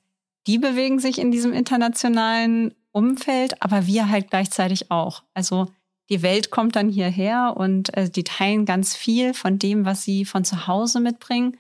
die 0.47 0.59
bewegen 0.59 0.99
sich 0.99 1.19
in 1.19 1.31
diesem 1.31 1.53
internationalen 1.53 2.75
Umfeld, 2.93 3.61
aber 3.63 3.87
wir 3.87 4.09
halt 4.09 4.31
gleichzeitig 4.31 4.91
auch. 4.91 5.25
Also 5.35 5.67
die 6.11 6.23
Welt 6.23 6.51
kommt 6.51 6.77
dann 6.77 6.91
hierher 6.91 7.55
und 7.57 7.97
äh, 7.97 8.09
die 8.09 8.25
teilen 8.25 8.67
ganz 8.67 8.95
viel 8.95 9.35
von 9.35 9.59
dem, 9.59 9.85
was 9.85 10.05
sie 10.05 10.25
von 10.25 10.45
zu 10.45 10.67
Hause 10.67 11.01
mitbringen. 11.01 11.57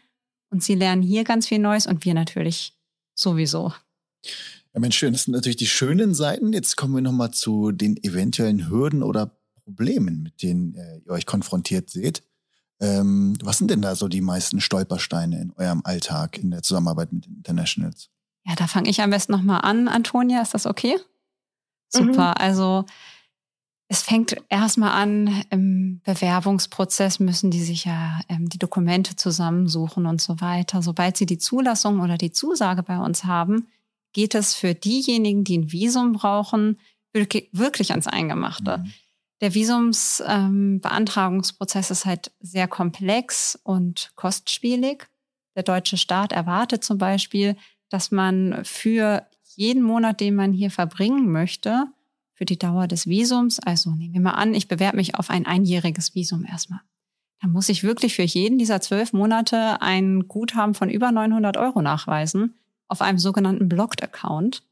Und 0.51 0.62
sie 0.62 0.75
lernen 0.75 1.03
hier 1.03 1.25
ganz 1.25 1.49
viel 1.49 1.59
Neues 1.59 1.87
und 1.87 2.05
wir 2.05 2.14
natürlich 2.14 2.75
sowieso. 3.14 3.73
Ja, 4.75 4.81
Mensch, 4.81 4.99
schön. 4.99 5.13
Das 5.13 5.25
sind 5.25 5.35
natürlich 5.35 5.57
die 5.57 5.69
schönen 5.69 6.15
Seiten. 6.15 6.53
Jetzt 6.53 6.77
kommen 6.77 6.95
wir 6.95 7.01
nochmal 7.01 7.31
zu 7.31 7.71
den 7.71 7.97
eventuellen 8.03 8.69
Hürden 8.69 9.05
oder 9.05 9.31
Problemen, 9.65 10.25
mit 10.25 10.43
denen 10.43 10.75
äh, 10.75 10.99
ihr 10.99 11.13
euch 11.13 11.27
konfrontiert 11.27 11.91
seht. 11.91 12.25
Ähm, 12.81 13.39
was 13.43 13.59
sind 13.59 13.71
denn 13.71 13.83
da 13.83 13.95
so 13.95 14.09
die 14.09 14.21
meisten 14.21 14.61
Stolpersteine 14.61 15.41
in 15.41 15.53
eurem 15.53 15.83
Alltag 15.85 16.39
in 16.39 16.51
der 16.51 16.63
Zusammenarbeit 16.63 17.13
mit 17.13 17.25
den 17.25 17.37
Internationals? 17.37 18.11
Ja, 18.45 18.57
da 18.57 18.67
fange 18.67 18.91
ich 18.91 19.01
am 19.01 19.11
besten 19.11 19.33
nochmal 19.33 19.61
an, 19.61 19.87
Antonia. 19.87 20.43
Ist 20.43 20.55
das 20.55 20.67
okay? 20.67 20.97
Super. 21.89 22.31
Mhm. 22.31 22.45
Also 22.45 22.85
es 23.87 24.03
fängt 24.03 24.37
erstmal 24.49 24.91
an, 24.91 25.45
im 25.51 26.01
Bewerbungsprozess 26.05 27.21
müssen 27.21 27.53
die 27.53 27.63
sich 27.63 27.85
ja 27.85 28.21
ähm, 28.29 28.49
die 28.49 28.59
Dokumente 28.59 29.15
zusammensuchen 29.15 30.07
und 30.07 30.21
so 30.21 30.41
weiter. 30.41 30.83
Sobald 30.83 31.17
sie 31.17 31.27
die 31.27 31.39
Zulassung 31.39 32.01
oder 32.01 32.19
die 32.19 32.33
Zusage 32.33 32.83
bei 32.83 32.99
uns 32.99 33.25
haben, 33.25 33.69
geht 34.14 34.35
es 34.35 34.55
für 34.55 34.74
diejenigen, 34.74 35.44
die 35.44 35.59
ein 35.59 35.70
Visum 35.70 36.14
brauchen, 36.14 36.79
wirklich, 37.12 37.90
ans 37.90 38.07
Eingemachte. 38.07 38.79
Mhm. 38.79 38.90
Der 39.42 39.53
Visumsbeantragungsprozess 39.55 41.90
ähm, 41.90 41.92
ist 41.92 42.07
halt 42.07 42.33
sehr 42.40 42.66
komplex 42.66 43.61
und 43.62 44.12
kostspielig. 44.14 45.11
Der 45.55 45.64
deutsche 45.64 45.98
Staat 45.98 46.33
erwartet 46.33 46.83
zum 46.83 46.96
Beispiel, 46.98 47.57
dass 47.90 48.11
man 48.11 48.64
für 48.64 49.27
jeden 49.57 49.83
Monat, 49.83 50.20
den 50.20 50.35
man 50.35 50.53
hier 50.53 50.70
verbringen 50.70 51.31
möchte, 51.31 51.85
für 52.33 52.46
die 52.46 52.59
Dauer 52.59 52.88
des 52.88 53.07
Visums. 53.07 53.61
Also 53.61 53.90
nehmen 53.90 54.14
wir 54.14 54.20
mal 54.20 54.33
an, 54.33 54.55
ich 54.55 54.66
bewerbe 54.66 54.96
mich 54.96 55.14
auf 55.16 55.31
ein 55.31 55.46
einjähriges 55.46 56.14
Visum 56.14 56.44
erstmal. 56.44 56.81
Dann 57.40 57.53
muss 57.53 57.68
ich 57.68 57.85
wirklich 57.85 58.14
für 58.14 58.22
jeden 58.22 58.59
dieser 58.59 58.81
zwölf 58.81 59.12
Monate 59.12 59.81
ein 59.83 60.27
Guthaben 60.27 60.74
von 60.74 60.88
über 60.88 61.12
900 61.12 61.57
Euro 61.57 61.83
nachweisen 61.83 62.55
auf 62.94 63.00
einem 63.00 63.18
sogenannten 63.18 63.68
Blocked 63.68 64.04
Account. 64.04 64.62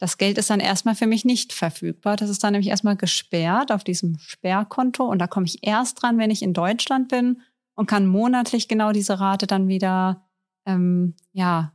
Das 0.00 0.18
Geld 0.18 0.36
ist 0.36 0.50
dann 0.50 0.58
erstmal 0.58 0.96
für 0.96 1.06
mich 1.06 1.24
nicht 1.24 1.52
verfügbar. 1.52 2.16
Das 2.16 2.28
ist 2.28 2.42
dann 2.42 2.52
nämlich 2.52 2.68
erstmal 2.68 2.96
gesperrt 2.96 3.70
auf 3.70 3.84
diesem 3.84 4.18
Sperrkonto 4.18 5.04
und 5.04 5.20
da 5.20 5.28
komme 5.28 5.46
ich 5.46 5.64
erst 5.64 6.02
dran, 6.02 6.18
wenn 6.18 6.32
ich 6.32 6.42
in 6.42 6.52
Deutschland 6.52 7.08
bin 7.08 7.40
und 7.76 7.86
kann 7.86 8.08
monatlich 8.08 8.66
genau 8.66 8.90
diese 8.90 9.20
Rate 9.20 9.46
dann 9.46 9.68
wieder 9.68 10.26
ähm, 10.66 11.14
ja 11.32 11.72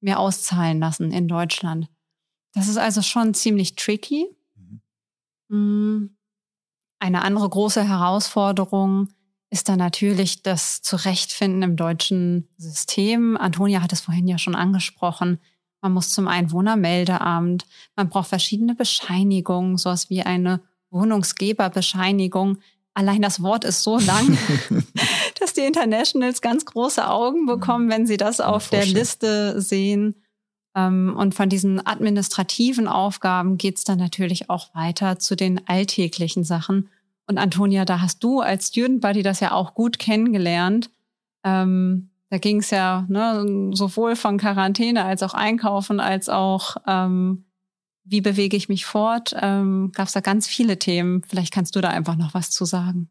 mir 0.00 0.20
auszahlen 0.20 0.78
lassen 0.78 1.10
in 1.10 1.26
Deutschland. 1.26 1.88
Das 2.54 2.68
ist 2.68 2.78
also 2.78 3.02
schon 3.02 3.34
ziemlich 3.34 3.74
tricky. 3.74 4.28
Mhm. 5.48 6.16
Eine 7.00 7.22
andere 7.22 7.48
große 7.48 7.82
Herausforderung 7.82 9.08
ist 9.50 9.68
dann 9.68 9.78
natürlich 9.78 10.42
das 10.42 10.80
Zurechtfinden 10.80 11.62
im 11.62 11.76
deutschen 11.76 12.48
System. 12.56 13.36
Antonia 13.36 13.82
hat 13.82 13.92
es 13.92 14.00
vorhin 14.00 14.28
ja 14.28 14.38
schon 14.38 14.54
angesprochen. 14.54 15.40
Man 15.82 15.92
muss 15.92 16.10
zum 16.10 16.28
Einwohnermeldeamt, 16.28 17.66
man 17.96 18.08
braucht 18.08 18.28
verschiedene 18.28 18.74
Bescheinigungen, 18.74 19.76
sowas 19.76 20.10
wie 20.10 20.22
eine 20.22 20.60
Wohnungsgeberbescheinigung. 20.90 22.58
Allein 22.94 23.22
das 23.22 23.42
Wort 23.42 23.64
ist 23.64 23.82
so 23.82 23.98
lang, 23.98 24.36
dass 25.40 25.54
die 25.54 25.62
Internationals 25.62 26.42
ganz 26.42 26.64
große 26.64 27.08
Augen 27.08 27.46
bekommen, 27.46 27.88
wenn 27.88 28.06
sie 28.06 28.18
das 28.18 28.40
auf 28.40 28.68
der 28.68 28.84
Liste 28.84 29.60
sehen. 29.60 30.16
Ähm, 30.76 31.16
und 31.16 31.34
von 31.34 31.48
diesen 31.48 31.84
administrativen 31.84 32.86
Aufgaben 32.86 33.56
geht 33.56 33.78
es 33.78 33.84
dann 33.84 33.98
natürlich 33.98 34.50
auch 34.50 34.74
weiter 34.74 35.18
zu 35.18 35.34
den 35.34 35.66
alltäglichen 35.66 36.44
Sachen. 36.44 36.88
Und 37.30 37.38
Antonia, 37.38 37.84
da 37.84 38.02
hast 38.02 38.24
du 38.24 38.40
als 38.40 38.68
Student 38.68 39.00
Buddy 39.00 39.22
das 39.22 39.38
ja 39.38 39.52
auch 39.52 39.74
gut 39.74 40.00
kennengelernt. 40.00 40.90
Ähm, 41.44 42.10
da 42.28 42.38
ging 42.38 42.58
es 42.58 42.72
ja 42.72 43.06
ne, 43.08 43.70
sowohl 43.72 44.16
von 44.16 44.36
Quarantäne 44.36 45.04
als 45.04 45.22
auch 45.22 45.32
Einkaufen 45.32 46.00
als 46.00 46.28
auch 46.28 46.76
ähm, 46.88 47.44
wie 48.02 48.20
bewege 48.20 48.56
ich 48.56 48.68
mich 48.68 48.84
fort. 48.84 49.32
Ähm, 49.40 49.92
Gab 49.94 50.06
es 50.06 50.12
da 50.12 50.18
ganz 50.18 50.48
viele 50.48 50.80
Themen. 50.80 51.22
Vielleicht 51.28 51.54
kannst 51.54 51.76
du 51.76 51.80
da 51.80 51.90
einfach 51.90 52.16
noch 52.16 52.34
was 52.34 52.50
zu 52.50 52.64
sagen. 52.64 53.08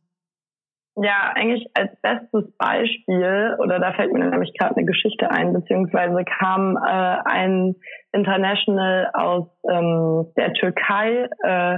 Ja, 1.01 1.31
eigentlich 1.35 1.65
als 1.75 1.91
bestes 2.01 2.51
Beispiel, 2.57 3.55
oder 3.63 3.79
da 3.79 3.93
fällt 3.93 4.11
mir 4.11 4.19
nämlich 4.19 4.51
gerade 4.57 4.75
eine 4.75 4.85
Geschichte 4.85 5.31
ein, 5.31 5.53
beziehungsweise 5.53 6.25
kam 6.25 6.75
äh, 6.75 7.15
ein 7.23 7.75
International 8.11 9.09
aus 9.13 9.47
ähm, 9.71 10.25
der 10.35 10.51
Türkei 10.55 11.29
äh, 11.41 11.77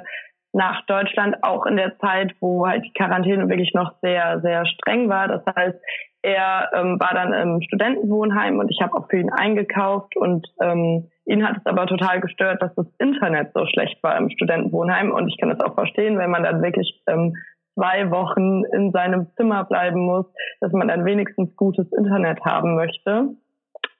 nach 0.53 0.85
Deutschland, 0.85 1.43
auch 1.43 1.65
in 1.65 1.77
der 1.77 1.97
Zeit, 1.99 2.33
wo 2.41 2.67
halt 2.67 2.83
die 2.83 2.93
Quarantäne 2.93 3.47
wirklich 3.49 3.73
noch 3.73 3.93
sehr, 4.01 4.41
sehr 4.41 4.65
streng 4.65 5.07
war. 5.09 5.27
Das 5.27 5.43
heißt, 5.55 5.77
er 6.23 6.69
ähm, 6.75 6.99
war 6.99 7.13
dann 7.13 7.33
im 7.33 7.61
Studentenwohnheim 7.61 8.59
und 8.59 8.69
ich 8.69 8.79
habe 8.81 8.93
auch 8.95 9.07
für 9.09 9.17
ihn 9.17 9.31
eingekauft 9.31 10.15
und 10.15 10.47
ähm, 10.61 11.09
ihn 11.25 11.47
hat 11.47 11.57
es 11.57 11.65
aber 11.65 11.87
total 11.87 12.21
gestört, 12.21 12.61
dass 12.61 12.75
das 12.75 12.85
Internet 12.99 13.51
so 13.53 13.65
schlecht 13.65 14.01
war 14.03 14.17
im 14.17 14.29
Studentenwohnheim 14.29 15.11
und 15.11 15.29
ich 15.29 15.37
kann 15.39 15.49
das 15.49 15.61
auch 15.61 15.73
verstehen, 15.73 16.19
wenn 16.19 16.29
man 16.29 16.43
dann 16.43 16.61
wirklich 16.61 17.01
ähm, 17.07 17.35
zwei 17.73 18.11
Wochen 18.11 18.63
in 18.73 18.91
seinem 18.91 19.27
Zimmer 19.35 19.63
bleiben 19.63 20.05
muss, 20.05 20.25
dass 20.59 20.71
man 20.73 20.89
dann 20.89 21.05
wenigstens 21.05 21.55
gutes 21.55 21.91
Internet 21.91 22.43
haben 22.45 22.75
möchte. 22.75 23.29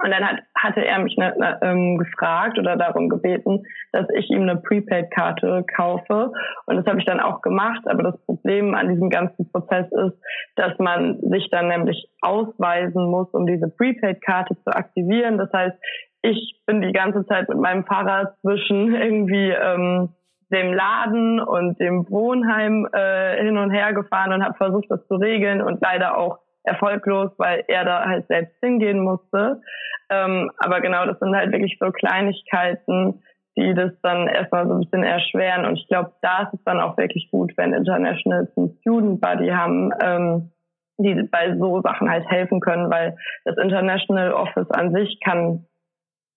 Und 0.04 0.12
dann 0.12 0.24
hat, 0.24 0.40
hatte 0.56 0.86
er 0.86 1.00
mich 1.00 1.16
ne, 1.18 1.34
ne, 1.38 1.60
ähm, 1.62 1.98
gefragt 1.98 2.58
oder 2.58 2.76
darum 2.76 3.10
gebeten, 3.10 3.64
dass 3.92 4.08
ich 4.16 4.30
ihm 4.30 4.44
eine 4.44 4.58
Prepaid-Karte 4.58 5.66
kaufe. 5.76 6.32
Und 6.66 6.78
das 6.78 6.86
habe 6.86 7.00
ich 7.00 7.06
dann 7.06 7.20
auch 7.20 7.42
gemacht. 7.42 7.82
Aber 7.86 8.04
das 8.04 8.26
Problem 8.26 8.74
an 8.74 8.90
diesem 8.90 9.10
ganzen 9.10 9.52
Prozess 9.52 9.88
ist, 9.92 10.18
dass 10.56 10.78
man 10.80 11.20
sich 11.30 11.50
dann 11.52 11.68
nämlich 11.68 12.10
ausweisen 12.22 13.06
muss, 13.06 13.30
um 13.34 13.46
diese 13.46 13.70
Prepaid-Karte 13.70 14.56
zu 14.64 14.72
aktivieren. 14.72 15.38
Das 15.38 15.52
heißt, 15.54 15.78
ich 16.24 16.60
bin 16.66 16.82
die 16.82 16.94
ganze 16.94 17.26
Zeit 17.26 17.50
mit 17.50 17.58
meinem 17.58 17.86
Fahrrad 17.86 18.36
zwischen 18.42 18.94
irgendwie 19.02 19.50
ähm, 19.50 20.10
dem 20.52 20.74
Laden 20.74 21.40
und 21.40 21.80
dem 21.80 22.10
Wohnheim 22.10 22.88
äh, 22.92 23.42
hin 23.44 23.58
und 23.58 23.72
her 23.72 23.94
gefahren 23.94 24.34
und 24.34 24.44
habe 24.44 24.56
versucht, 24.56 24.86
das 24.90 25.06
zu 25.08 25.16
regeln 25.16 25.62
und 25.62 25.82
leider 25.82 26.18
auch 26.18 26.40
erfolglos, 26.64 27.32
weil 27.38 27.64
er 27.68 27.86
da 27.86 28.06
halt 28.06 28.28
selbst 28.28 28.56
hingehen 28.62 29.00
musste. 29.00 29.62
Ähm, 30.10 30.52
aber 30.58 30.82
genau, 30.82 31.06
das 31.06 31.20
sind 31.20 31.36
halt 31.36 31.52
wirklich 31.52 31.78
so 31.80 31.92
Kleinigkeiten, 31.92 33.24
die 33.58 33.74
das 33.74 33.92
dann 34.02 34.28
erstmal 34.28 34.68
so 34.68 34.74
ein 34.74 34.82
bisschen 34.82 35.04
erschweren. 35.04 35.66
Und 35.66 35.78
ich 35.78 35.88
glaube, 35.88 36.14
da 36.22 36.44
ist 36.44 36.54
es 36.54 36.64
dann 36.64 36.80
auch 36.80 36.98
wirklich 36.98 37.30
gut, 37.32 37.54
wenn 37.58 37.74
Internationals 37.74 38.56
einen 38.58 38.78
Student 38.82 39.22
Buddy 39.22 39.50
haben, 39.50 39.92
ähm, 40.02 40.52
die 40.98 41.24
bei 41.24 41.56
so 41.58 41.82
Sachen 41.82 42.10
halt 42.10 42.30
helfen 42.30 42.60
können, 42.60 42.90
weil 42.92 43.18
das 43.46 43.58
International 43.58 44.34
Office 44.34 44.70
an 44.72 44.94
sich 44.94 45.20
kann 45.24 45.66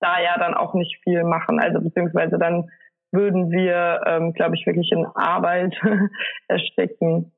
da 0.00 0.20
ja 0.20 0.38
dann 0.38 0.54
auch 0.54 0.74
nicht 0.74 1.00
viel 1.02 1.24
machen. 1.24 1.60
Also 1.60 1.80
beziehungsweise 1.80 2.38
dann 2.38 2.70
würden 3.12 3.50
wir, 3.50 4.00
ähm, 4.06 4.32
glaube 4.32 4.56
ich, 4.56 4.66
wirklich 4.66 4.90
in 4.92 5.06
Arbeit 5.14 5.74
ersticken. 6.48 7.32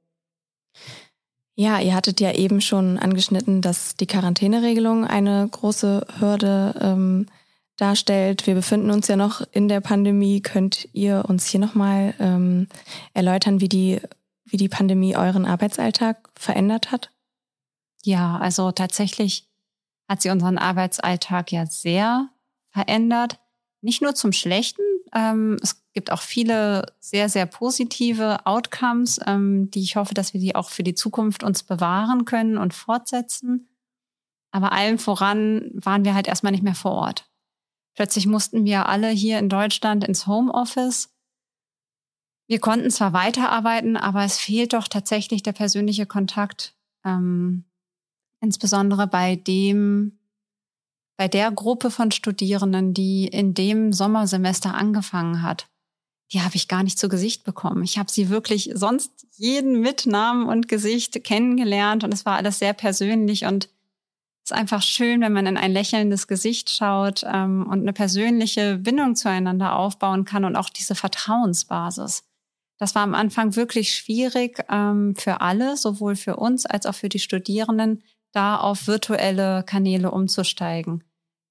Ja, 1.58 1.80
ihr 1.80 1.94
hattet 1.94 2.20
ja 2.20 2.32
eben 2.32 2.60
schon 2.60 2.98
angeschnitten, 2.98 3.62
dass 3.62 3.96
die 3.96 4.06
Quarantäneregelung 4.06 5.06
eine 5.06 5.48
große 5.50 6.06
Hürde 6.18 6.74
ähm, 6.78 7.26
darstellt. 7.78 8.46
Wir 8.46 8.54
befinden 8.54 8.90
uns 8.90 9.08
ja 9.08 9.16
noch 9.16 9.40
in 9.52 9.66
der 9.66 9.80
Pandemie. 9.80 10.42
Könnt 10.42 10.86
ihr 10.92 11.24
uns 11.26 11.46
hier 11.46 11.60
nochmal 11.60 12.14
ähm, 12.20 12.68
erläutern, 13.14 13.62
wie 13.62 13.70
die, 13.70 14.02
wie 14.44 14.58
die 14.58 14.68
Pandemie 14.68 15.16
euren 15.16 15.46
Arbeitsalltag 15.46 16.28
verändert 16.34 16.92
hat? 16.92 17.10
Ja, 18.04 18.36
also 18.36 18.70
tatsächlich 18.70 19.48
hat 20.08 20.20
sie 20.20 20.28
unseren 20.28 20.58
Arbeitsalltag 20.58 21.52
ja 21.52 21.64
sehr 21.64 22.28
verändert. 22.68 23.40
Nicht 23.80 24.02
nur 24.02 24.14
zum 24.14 24.32
Schlechten. 24.32 24.82
Ähm, 25.14 25.58
es 25.62 25.85
gibt 25.96 26.12
auch 26.12 26.20
viele 26.20 26.92
sehr, 27.00 27.30
sehr 27.30 27.46
positive 27.46 28.44
Outcomes, 28.44 29.18
ähm, 29.24 29.70
die 29.70 29.80
ich 29.80 29.96
hoffe, 29.96 30.12
dass 30.12 30.34
wir 30.34 30.40
die 30.40 30.54
auch 30.54 30.68
für 30.68 30.82
die 30.82 30.94
Zukunft 30.94 31.42
uns 31.42 31.62
bewahren 31.62 32.26
können 32.26 32.58
und 32.58 32.74
fortsetzen. 32.74 33.66
Aber 34.50 34.72
allem 34.72 34.98
voran 34.98 35.70
waren 35.72 36.04
wir 36.04 36.14
halt 36.14 36.28
erstmal 36.28 36.52
nicht 36.52 36.62
mehr 36.62 36.74
vor 36.74 36.92
Ort. 36.92 37.30
Plötzlich 37.94 38.26
mussten 38.26 38.66
wir 38.66 38.90
alle 38.90 39.08
hier 39.08 39.38
in 39.38 39.48
Deutschland 39.48 40.04
ins 40.04 40.26
Homeoffice. 40.26 41.08
Wir 42.46 42.60
konnten 42.60 42.90
zwar 42.90 43.14
weiterarbeiten, 43.14 43.96
aber 43.96 44.22
es 44.22 44.36
fehlt 44.36 44.74
doch 44.74 44.88
tatsächlich 44.88 45.42
der 45.42 45.52
persönliche 45.52 46.04
Kontakt. 46.04 46.76
Ähm, 47.06 47.64
insbesondere 48.42 49.06
bei 49.06 49.36
dem, 49.36 50.18
bei 51.16 51.26
der 51.26 51.50
Gruppe 51.52 51.90
von 51.90 52.10
Studierenden, 52.10 52.92
die 52.92 53.28
in 53.28 53.54
dem 53.54 53.94
Sommersemester 53.94 54.74
angefangen 54.74 55.40
hat. 55.40 55.70
Die 56.32 56.42
habe 56.42 56.56
ich 56.56 56.68
gar 56.68 56.82
nicht 56.82 56.98
zu 56.98 57.08
Gesicht 57.08 57.44
bekommen. 57.44 57.84
Ich 57.84 57.98
habe 57.98 58.10
sie 58.10 58.28
wirklich 58.28 58.70
sonst 58.74 59.26
jeden 59.36 59.80
mit 59.80 60.06
Namen 60.06 60.48
und 60.48 60.68
Gesicht 60.68 61.22
kennengelernt 61.24 62.04
und 62.04 62.12
es 62.12 62.26
war 62.26 62.36
alles 62.36 62.58
sehr 62.58 62.72
persönlich 62.72 63.44
und 63.44 63.68
es 64.44 64.52
ist 64.52 64.56
einfach 64.56 64.82
schön, 64.82 65.20
wenn 65.22 65.32
man 65.32 65.46
in 65.46 65.56
ein 65.56 65.72
lächelndes 65.72 66.28
Gesicht 66.28 66.70
schaut 66.70 67.24
ähm, 67.26 67.66
und 67.68 67.80
eine 67.80 67.92
persönliche 67.92 68.78
Bindung 68.78 69.16
zueinander 69.16 69.76
aufbauen 69.76 70.24
kann 70.24 70.44
und 70.44 70.54
auch 70.54 70.68
diese 70.68 70.94
Vertrauensbasis. 70.94 72.22
Das 72.78 72.94
war 72.94 73.02
am 73.02 73.14
Anfang 73.14 73.56
wirklich 73.56 73.94
schwierig 73.94 74.64
ähm, 74.70 75.16
für 75.16 75.40
alle, 75.40 75.76
sowohl 75.76 76.14
für 76.14 76.36
uns 76.36 76.66
als 76.66 76.86
auch 76.86 76.94
für 76.94 77.08
die 77.08 77.18
Studierenden, 77.18 78.02
da 78.32 78.56
auf 78.56 78.86
virtuelle 78.86 79.64
Kanäle 79.64 80.10
umzusteigen. 80.10 81.02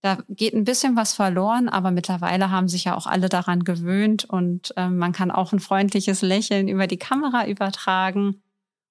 Da 0.05 0.19
geht 0.29 0.53
ein 0.53 0.65
bisschen 0.65 0.95
was 0.95 1.15
verloren, 1.15 1.67
aber 1.67 1.89
mittlerweile 1.89 2.51
haben 2.51 2.67
sich 2.67 2.83
ja 2.83 2.95
auch 2.95 3.07
alle 3.07 3.27
daran 3.27 3.63
gewöhnt 3.63 4.23
und 4.23 4.71
äh, 4.77 4.87
man 4.87 5.13
kann 5.13 5.31
auch 5.31 5.51
ein 5.51 5.59
freundliches 5.59 6.21
Lächeln 6.21 6.67
über 6.67 6.85
die 6.85 6.99
Kamera 6.99 7.47
übertragen. 7.47 8.43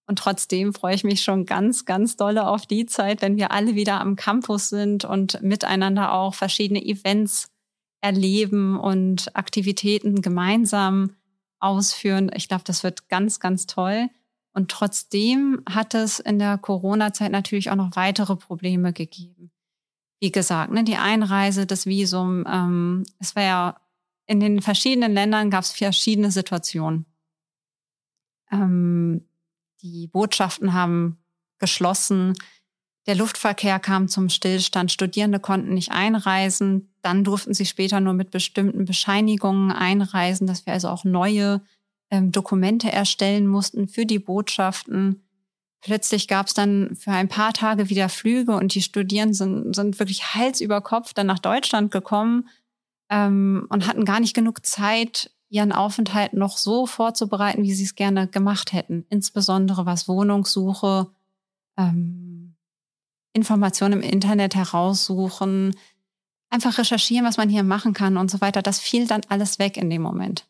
Und 0.09 0.19
trotzdem 0.19 0.75
freue 0.75 0.97
ich 0.97 1.05
mich 1.05 1.23
schon 1.23 1.47
ganz, 1.47 1.85
ganz 1.85 2.17
dolle 2.17 2.49
auf 2.49 2.67
die 2.67 2.87
Zeit, 2.87 3.23
wenn 3.23 3.37
wir 3.37 3.53
alle 3.53 3.77
wieder 3.77 4.01
am 4.01 4.17
Campus 4.17 4.71
sind 4.71 5.05
und 5.05 5.41
miteinander 5.41 6.15
auch 6.15 6.35
verschiedene 6.35 6.85
Events 6.85 7.47
erleben 8.01 8.77
und 8.77 9.37
Aktivitäten 9.37 10.21
gemeinsam 10.21 11.15
ausführen. 11.61 12.29
Ich 12.35 12.49
glaube, 12.49 12.65
das 12.67 12.83
wird 12.83 13.09
ganz, 13.09 13.39
ganz 13.39 13.67
toll. 13.67 14.09
Und 14.53 14.69
trotzdem 14.69 15.63
hat 15.71 15.95
es 15.95 16.19
in 16.19 16.41
der 16.41 16.59
Corona-Zeit 16.59 17.31
natürlich 17.31 17.71
auch 17.71 17.77
noch 17.77 17.95
weitere 17.95 18.35
Probleme 18.35 18.93
gegeben. 18.93 19.34
Wie 20.21 20.33
gesagt, 20.33 20.73
ne, 20.73 20.85
die 20.85 20.97
Einreise, 20.97 21.67
das 21.67 21.87
Visum, 21.87 22.45
ähm, 22.49 23.05
es 23.19 23.37
war 23.37 23.43
ja 23.43 23.77
in 24.27 24.41
den 24.41 24.63
verschiedenen 24.63 25.13
Ländern 25.13 25.51
gab 25.51 25.65
es 25.65 25.73
verschiedene 25.73 26.31
Situationen. 26.31 27.05
Ähm, 28.51 29.29
die 29.83 30.07
Botschaften 30.07 30.73
haben 30.73 31.19
geschlossen, 31.59 32.35
der 33.07 33.17
Luftverkehr 33.17 33.79
kam 33.81 34.09
zum 34.09 34.31
Stillstand, 34.31 34.91
Studierende 34.91 35.39
konnten 35.39 35.75
nicht 35.75 35.93
einreisen, 35.93 36.95
dann 37.03 37.23
durften 37.23 37.53
sie 37.53 37.67
später 37.67 38.01
nur 38.01 38.15
mit 38.15 38.31
bestimmten 38.31 38.87
Bescheinigungen 38.87 39.73
einreisen, 39.73 40.47
dass 40.47 40.65
wir 40.65 40.73
also 40.73 40.89
auch 40.89 41.05
neue 41.05 41.61
ähm, 42.11 42.33
Dokumente 42.33 42.91
erstellen 42.91 43.47
mussten 43.47 43.89
für 43.89 44.07
die 44.07 44.19
Botschaften. 44.19 45.24
Plötzlich 45.85 46.29
gab 46.29 46.47
es 46.47 46.55
dann 46.55 46.97
für 46.97 47.11
ein 47.11 47.29
paar 47.29 47.53
Tage 47.53 47.91
wieder 47.91 48.09
Flüge 48.09 48.57
und 48.57 48.75
die 48.75 48.81
Studierenden 48.81 49.35
sind, 49.35 49.77
sind 49.77 49.99
wirklich 49.99 50.35
Hals 50.35 50.63
über 50.63 50.81
Kopf 50.81 51.13
dann 51.13 51.27
nach 51.27 51.39
Deutschland 51.39 51.91
gekommen 51.91 52.49
ähm, 53.11 53.67
und 53.69 53.87
hatten 53.87 54.07
gar 54.07 54.19
nicht 54.19 54.35
genug 54.35 54.65
Zeit, 54.65 55.31
ihren 55.51 55.73
Aufenthalt 55.73 56.33
noch 56.33 56.57
so 56.57 56.87
vorzubereiten, 56.87 57.65
wie 57.65 57.75
sie 57.75 57.85
es 57.85 57.97
gerne 57.97 58.27
gemacht 58.29 58.73
hätten. 58.73 59.05
Insbesondere 59.11 59.85
was 59.85 60.09
Wohnungssuche, 60.09 61.11
ähm, 61.77 62.57
Informationen 63.35 64.01
im 64.01 64.11
Internet 64.11 64.55
heraussuchen, 64.55 65.77
einfach 66.49 66.79
recherchieren, 66.79 67.27
was 67.27 67.37
man 67.37 67.51
hier 67.51 67.63
machen 67.63 67.93
kann 67.93 68.17
und 68.17 68.31
so 68.31 68.41
weiter. 68.41 68.63
Das 68.63 68.81
fiel 68.81 69.07
dann 69.07 69.21
alles 69.29 69.59
weg 69.59 69.77
in 69.77 69.91
dem 69.91 70.01
Moment. 70.01 70.47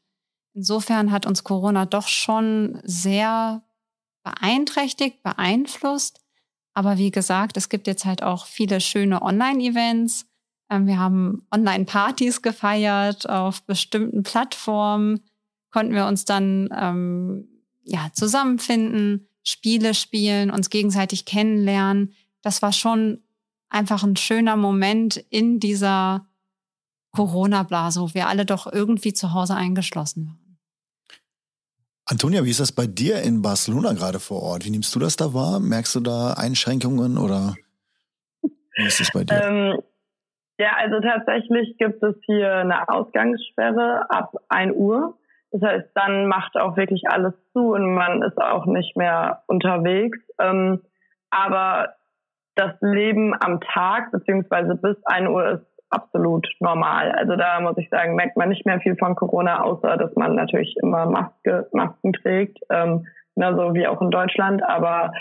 Insofern 0.52 1.10
hat 1.10 1.26
uns 1.26 1.42
Corona 1.42 1.86
doch 1.86 2.06
schon 2.06 2.78
sehr 2.84 3.64
beeinträchtigt, 4.24 5.22
beeinflusst. 5.22 6.20
Aber 6.72 6.98
wie 6.98 7.12
gesagt, 7.12 7.56
es 7.56 7.68
gibt 7.68 7.86
jetzt 7.86 8.04
halt 8.04 8.22
auch 8.22 8.46
viele 8.46 8.80
schöne 8.80 9.22
Online-Events. 9.22 10.26
Ähm, 10.70 10.86
wir 10.88 10.98
haben 10.98 11.46
Online-Partys 11.54 12.42
gefeiert 12.42 13.28
auf 13.28 13.62
bestimmten 13.62 14.24
Plattformen. 14.24 15.20
Konnten 15.70 15.94
wir 15.94 16.06
uns 16.06 16.24
dann 16.24 16.68
ähm, 16.76 17.48
ja 17.84 18.08
zusammenfinden, 18.12 19.28
Spiele 19.44 19.94
spielen, 19.94 20.50
uns 20.50 20.70
gegenseitig 20.70 21.26
kennenlernen. 21.26 22.14
Das 22.42 22.62
war 22.62 22.72
schon 22.72 23.22
einfach 23.68 24.02
ein 24.02 24.16
schöner 24.16 24.56
Moment 24.56 25.16
in 25.16 25.60
dieser 25.60 26.26
Corona-Blase, 27.12 28.00
wo 28.00 28.14
wir 28.14 28.28
alle 28.28 28.46
doch 28.46 28.70
irgendwie 28.72 29.12
zu 29.12 29.32
Hause 29.32 29.54
eingeschlossen 29.54 30.26
waren. 30.26 30.43
Antonia, 32.06 32.44
wie 32.44 32.50
ist 32.50 32.60
das 32.60 32.72
bei 32.72 32.86
dir 32.86 33.22
in 33.22 33.40
Barcelona 33.40 33.94
gerade 33.94 34.20
vor 34.20 34.42
Ort? 34.42 34.66
Wie 34.66 34.70
nimmst 34.70 34.94
du 34.94 34.98
das 34.98 35.16
da 35.16 35.32
wahr? 35.32 35.58
Merkst 35.58 35.94
du 35.94 36.00
da 36.00 36.34
Einschränkungen 36.34 37.16
oder 37.16 37.54
wie 38.42 38.86
ist 38.86 39.00
es 39.00 39.10
bei 39.10 39.24
dir? 39.24 39.42
Ähm, 39.42 39.78
ja, 40.58 40.72
also 40.76 41.00
tatsächlich 41.00 41.76
gibt 41.78 42.02
es 42.02 42.14
hier 42.26 42.52
eine 42.56 42.88
Ausgangssperre 42.88 44.06
ab 44.10 44.34
1 44.48 44.74
Uhr. 44.76 45.18
Das 45.50 45.62
heißt, 45.62 45.88
dann 45.94 46.26
macht 46.26 46.56
auch 46.56 46.76
wirklich 46.76 47.04
alles 47.08 47.32
zu 47.52 47.72
und 47.72 47.94
man 47.94 48.22
ist 48.22 48.38
auch 48.38 48.66
nicht 48.66 48.96
mehr 48.96 49.42
unterwegs. 49.46 50.18
Ähm, 50.38 50.82
aber 51.30 51.94
das 52.54 52.74
Leben 52.80 53.34
am 53.40 53.60
Tag 53.60 54.12
beziehungsweise 54.12 54.74
bis 54.74 54.96
1 55.06 55.28
Uhr 55.28 55.48
ist 55.52 55.73
absolut 55.94 56.46
normal. 56.60 57.12
Also 57.12 57.36
da 57.36 57.60
muss 57.60 57.76
ich 57.78 57.88
sagen, 57.88 58.14
merkt 58.16 58.36
man 58.36 58.48
nicht 58.48 58.66
mehr 58.66 58.80
viel 58.80 58.96
von 58.96 59.14
Corona, 59.14 59.62
außer 59.62 59.96
dass 59.96 60.14
man 60.16 60.34
natürlich 60.34 60.76
immer 60.82 61.06
Maske, 61.06 61.68
Masken 61.72 62.12
trägt, 62.12 62.58
ähm, 62.70 63.06
so 63.36 63.74
wie 63.74 63.86
auch 63.86 64.00
in 64.00 64.10
Deutschland. 64.10 64.62
Aber 64.62 65.12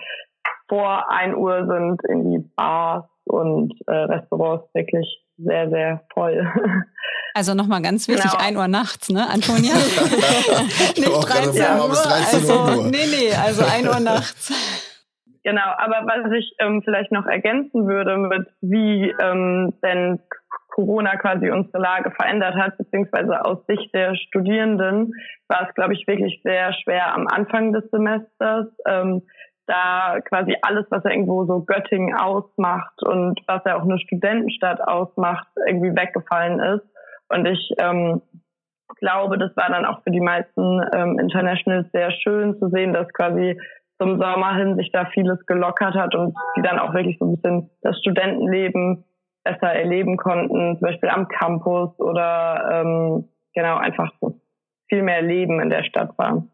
vor 0.68 1.12
1 1.12 1.36
Uhr 1.36 1.68
sind 1.68 2.02
in 2.10 2.32
die 2.32 2.50
Bars 2.56 3.06
und 3.26 3.74
äh, 3.88 3.92
Restaurants 3.94 4.66
wirklich 4.74 5.24
sehr, 5.38 5.70
sehr 5.70 6.02
voll. 6.14 6.52
Also 7.36 7.56
nochmal 7.56 7.82
ganz 7.82 8.08
wichtig, 8.08 8.30
genau. 8.30 8.44
1 8.44 8.58
Uhr 8.58 8.68
nachts, 8.68 9.10
ne, 9.10 9.28
Antonia? 9.28 9.74
Nicht 10.96 11.08
13 11.08 11.80
Uhr. 11.80 11.90
Bis 11.90 12.04
13 12.04 12.40
also. 12.40 12.84
Nee, 12.84 13.08
nee, 13.10 13.34
also 13.34 13.64
1 13.66 13.88
Uhr 13.88 14.00
nachts. 14.00 14.54
Genau, 15.44 15.74
aber 15.78 16.06
was 16.06 16.32
ich 16.32 16.54
ähm, 16.60 16.82
vielleicht 16.84 17.12
noch 17.12 17.26
ergänzen 17.26 17.88
würde 17.88 18.18
mit, 18.18 18.48
wie 18.62 19.14
ähm, 19.20 19.74
denn 19.84 20.20
Corona 20.74 21.16
quasi 21.18 21.52
unsere 21.52 21.78
Lage 21.78 22.12
verändert 22.12 22.56
hat, 22.56 22.78
beziehungsweise 22.78 23.46
aus 23.46 23.64
Sicht 23.68 23.94
der 23.94 24.16
Studierenden 24.16 25.14
war 25.48 25.68
es, 25.68 25.76
glaube 25.76 25.94
ich, 25.94 26.08
wirklich 26.08 26.42
sehr 26.44 26.74
schwer 26.74 27.14
am 27.14 27.28
Anfang 27.28 27.74
des 27.74 27.90
Semesters, 27.92 28.68
ähm, 28.88 29.22
da 29.68 30.20
quasi 30.28 30.58
alles, 30.62 30.86
was 30.90 31.06
irgendwo 31.06 31.46
so 31.46 31.62
Göttingen 31.62 32.16
ausmacht 32.16 33.02
und 33.04 33.40
was 33.48 33.62
ja 33.66 33.78
auch 33.78 33.84
eine 33.84 34.00
Studentenstadt 34.00 34.82
ausmacht, 34.82 35.48
irgendwie 35.68 35.96
weggefallen 35.96 36.60
ist. 36.60 36.86
Und 37.30 37.46
ich 37.46 37.72
ähm, 37.78 38.22
glaube, 39.00 39.38
das 39.38 39.56
war 39.56 39.70
dann 39.70 39.86
auch 39.86 40.02
für 40.04 40.12
die 40.12 40.22
meisten 40.22 40.82
ähm, 40.94 41.20
Internationals 41.20 41.88
sehr 41.94 42.12
schön 42.12 42.58
zu 42.60 42.70
sehen, 42.70 42.94
dass 42.94 43.08
quasi 43.14 43.60
zum 44.02 44.20
Sommer 44.20 44.56
hin 44.56 44.76
sich 44.76 44.92
da 44.92 45.06
vieles 45.14 45.46
gelockert 45.46 45.94
hat 45.94 46.16
und 46.16 46.36
die 46.58 46.62
dann 46.62 46.80
auch 46.80 46.94
wirklich 46.94 47.18
so 47.20 47.26
ein 47.26 47.36
bisschen 47.36 47.70
das 47.84 47.98
Studentenleben 48.00 49.06
besser 49.44 49.74
erleben 49.74 50.18
konnten, 50.18 50.78
zum 50.78 50.82
Beispiel 50.82 51.10
am 51.10 51.28
Campus 51.28 51.98
oder 52.00 52.70
ähm, 52.72 53.30
genau 53.54 53.78
einfach 53.78 54.12
so 54.22 54.40
viel 54.88 55.04
mehr 55.04 55.22
Leben 55.22 55.60
in 55.60 55.70
der 55.70 55.84
Stadt 55.84 56.18
war. 56.18 56.48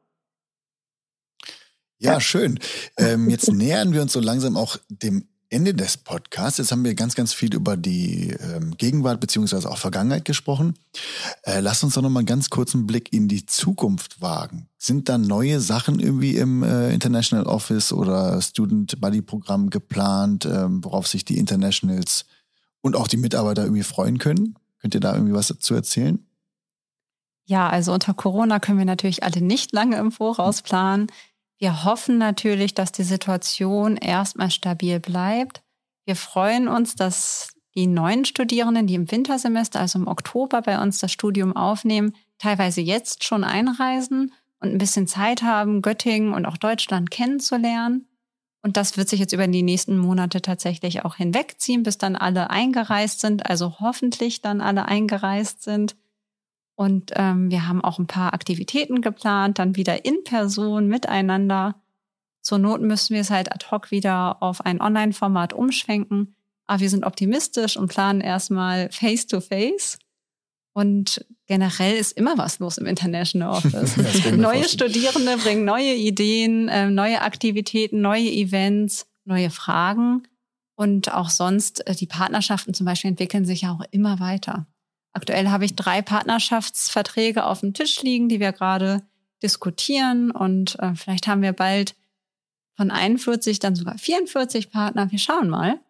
Ja, 2.00 2.20
schön. 2.22 2.60
Ähm, 2.98 3.30
jetzt 3.30 3.52
nähern 3.54 3.94
wir 3.94 4.02
uns 4.02 4.14
so 4.14 4.20
langsam 4.20 4.56
auch 4.56 4.78
dem 4.90 5.28
Ende 5.52 5.74
des 5.74 5.98
Podcasts. 5.98 6.60
Jetzt 6.60 6.72
haben 6.72 6.86
wir 6.86 6.94
ganz, 6.94 7.16
ganz 7.16 7.34
viel 7.34 7.54
über 7.56 7.76
die 7.76 8.36
ähm, 8.40 8.78
Gegenwart 8.78 9.20
beziehungsweise 9.20 9.70
auch 9.70 9.80
Vergangenheit 9.80 10.24
gesprochen. 10.24 10.76
Äh, 11.44 11.60
lass 11.60 11.84
uns 11.84 11.96
doch 11.96 12.04
noch 12.04 12.10
mal 12.10 12.24
ganz 12.24 12.52
kurz 12.52 12.76
einen 12.76 12.86
Blick 12.86 13.12
in 13.12 13.28
die 13.28 13.46
Zukunft 13.48 14.22
wagen. 14.22 14.70
Sind 14.78 15.10
da 15.10 15.18
neue 15.18 15.60
Sachen 15.60 16.00
irgendwie 16.00 16.38
im 16.38 16.62
äh, 16.62 16.94
International 16.94 17.48
Office 17.48 17.92
oder 17.92 18.40
Student 18.42 19.02
Buddy 19.02 19.24
Programm 19.24 19.72
geplant, 19.72 20.46
ähm, 20.46 20.84
worauf 20.84 21.08
sich 21.08 21.26
die 21.26 21.40
Internationals 21.40 22.26
und 22.82 22.96
auch 22.96 23.08
die 23.08 23.18
Mitarbeiter 23.18 23.64
irgendwie 23.64 23.84
freuen 23.84 24.18
können? 24.18 24.56
Könnt 24.82 24.96
ihr 24.96 25.02
da 25.02 25.14
irgendwie 25.14 25.34
was 25.34 25.48
dazu 25.48 25.76
erzählen? 25.76 26.26
Ja, 27.46 27.68
also 27.68 27.94
unter 27.94 28.14
Corona 28.14 28.60
können 28.60 28.78
wir 28.78 28.86
natürlich 28.86 29.24
alle 29.24 29.42
nicht 29.42 29.74
lange 29.74 29.98
im 29.98 30.12
Voraus 30.12 30.62
planen. 30.62 31.08
Wir 31.58 31.84
hoffen 31.84 32.18
natürlich, 32.18 32.74
dass 32.74 32.92
die 32.92 33.04
Situation 33.04 33.98
erstmal 33.98 34.52
stabil 34.52 35.00
bleibt. 35.00 35.64
Wir 36.06 36.16
freuen 36.16 36.68
uns, 36.68 36.96
dass 36.96 37.50
die 37.76 37.88
neuen 37.88 38.26
Studierenden, 38.26 38.88
die 38.88 38.96
im 38.96 39.12
Wintersemester, 39.12 39.80
also 39.80 40.00
im 40.00 40.08
Oktober 40.08 40.62
bei 40.62 40.82
uns 40.82 41.00
das 41.00 41.12
Studium 41.12 41.56
aufnehmen, 41.56 42.14
teilweise 42.38 42.82
jetzt 42.82 43.24
schon 43.24 43.44
einreisen 43.44 44.34
und 44.60 44.70
ein 44.70 44.78
bisschen 44.78 45.08
Zeit 45.08 45.44
haben, 45.44 45.82
Göttingen 45.82 46.34
und 46.34 46.46
auch 46.46 46.58
Deutschland 46.58 47.12
kennenzulernen. 47.12 48.09
Und 48.62 48.76
das 48.76 48.98
wird 48.98 49.08
sich 49.08 49.20
jetzt 49.20 49.34
über 49.34 49.48
die 49.48 49.64
nächsten 49.64 49.98
Monate 49.98 50.42
tatsächlich 50.42 51.06
auch 51.06 51.16
hinwegziehen, 51.16 51.84
bis 51.84 51.98
dann 51.98 52.16
alle 52.16 52.50
eingereist 52.50 53.22
sind, 53.22 53.50
also 53.50 53.80
hoffentlich 53.80 54.42
dann 54.42 54.60
alle 54.60 54.86
eingereist 54.86 55.64
sind. 55.64 55.96
Und 56.76 57.12
ähm, 57.16 57.52
wir 57.52 57.68
haben 57.68 57.84
auch 57.84 58.00
ein 58.00 58.08
paar 58.08 58.34
Aktivitäten 58.34 59.02
geplant, 59.02 59.60
dann 59.60 59.76
wieder 59.76 60.06
in 60.06 60.24
Person 60.24 60.88
miteinander. 60.88 61.76
Zur 62.42 62.58
Not 62.58 62.82
müssen 62.82 63.14
wir 63.14 63.22
es 63.22 63.32
halt 63.32 63.52
ad 63.52 63.66
hoc 63.72 63.92
wieder 63.92 64.42
auf 64.42 64.66
ein 64.66 64.82
Online-Format 64.82 65.54
umschwenken. 65.54 66.36
Aber 66.68 66.82
wir 66.82 66.90
sind 66.90 67.06
optimistisch 67.06 67.78
und 67.78 67.90
planen 67.90 68.22
erstmal 68.22 68.90
face-to-face. 68.92 70.00
Und 70.80 71.26
generell 71.46 71.98
ist 71.98 72.14
immer 72.14 72.38
was 72.38 72.60
los 72.60 72.78
im 72.78 72.86
International 72.86 73.50
Office. 73.58 73.98
neue 74.32 74.64
Studierende 74.64 75.36
bringen 75.36 75.66
neue 75.66 75.94
Ideen, 75.94 76.70
äh, 76.70 76.90
neue 76.90 77.22
Aktivitäten, 77.22 78.00
neue 78.00 78.32
Events, 78.32 79.06
neue 79.26 79.50
Fragen. 79.50 80.24
Und 80.76 81.14
auch 81.14 81.30
sonst, 81.30 81.86
äh, 81.86 81.96
die 81.96 82.06
Partnerschaften 82.06 82.74
zum 82.74 82.86
Beispiel 82.86 83.10
entwickeln 83.10 83.44
sich 83.44 83.64
ja 83.64 83.74
auch 83.74 83.84
immer 83.92 84.22
weiter. 84.22 84.68
Aktuell 85.12 85.50
habe 85.50 85.66
ich 85.66 85.76
drei 85.76 86.02
Partnerschaftsverträge 86.02 87.44
auf 87.44 87.60
dem 87.60 87.74
Tisch 87.74 88.02
liegen, 88.02 88.30
die 88.30 88.40
wir 88.40 88.54
gerade 88.54 89.04
diskutieren. 89.44 90.32
Und 90.32 90.80
äh, 90.80 90.96
vielleicht 90.96 91.28
haben 91.28 91.42
wir 91.42 91.52
bald 91.52 91.94
von 92.78 92.90
41 92.90 93.60
dann 93.60 93.76
sogar 93.76 93.98
44 93.98 94.72
Partner. 94.72 95.12
Wir 95.12 95.20
schauen 95.20 95.50
mal. 95.50 95.82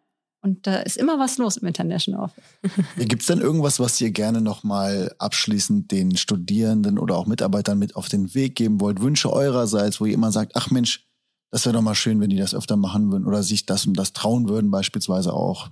Und 0.41 0.67
da 0.67 0.77
ist 0.77 0.97
immer 0.97 1.19
was 1.19 1.37
los 1.37 1.57
im 1.57 1.67
International 1.67 2.23
Office. 2.23 2.43
Gibt 2.97 3.21
es 3.21 3.27
denn 3.27 3.41
irgendwas, 3.41 3.79
was 3.79 3.99
ihr 3.99 4.11
gerne 4.11 4.39
nochmal 4.39 5.13
abschließend 5.19 5.91
den 5.91 6.15
Studierenden 6.15 6.97
oder 6.97 7.17
auch 7.17 7.25
Mitarbeitern 7.25 7.77
mit 7.77 7.95
auf 7.95 8.07
den 8.07 8.33
Weg 8.33 8.55
geben 8.55 8.79
wollt? 8.79 9.01
Wünsche 9.01 9.31
eurerseits, 9.31 9.99
wo 9.99 10.05
ihr 10.05 10.13
immer 10.13 10.31
sagt, 10.31 10.55
ach 10.55 10.71
Mensch, 10.71 11.05
das 11.51 11.65
wäre 11.65 11.73
doch 11.73 11.81
mal 11.81 11.95
schön, 11.95 12.21
wenn 12.21 12.29
die 12.29 12.37
das 12.37 12.53
öfter 12.53 12.77
machen 12.77 13.11
würden 13.11 13.25
oder 13.25 13.43
sich 13.43 13.65
das 13.65 13.85
und 13.85 13.95
das 13.95 14.13
trauen 14.13 14.47
würden, 14.47 14.71
beispielsweise 14.71 15.33
auch. 15.33 15.71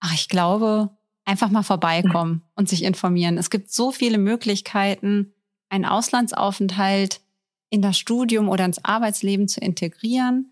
Ach, 0.00 0.14
ich 0.14 0.28
glaube, 0.28 0.90
einfach 1.24 1.50
mal 1.50 1.62
vorbeikommen 1.62 2.42
und 2.54 2.68
sich 2.68 2.84
informieren. 2.84 3.38
Es 3.38 3.50
gibt 3.50 3.72
so 3.72 3.90
viele 3.90 4.18
Möglichkeiten, 4.18 5.32
einen 5.68 5.84
Auslandsaufenthalt 5.84 7.20
in 7.70 7.82
das 7.82 7.98
Studium 7.98 8.48
oder 8.48 8.64
ins 8.64 8.84
Arbeitsleben 8.84 9.48
zu 9.48 9.60
integrieren. 9.60 10.49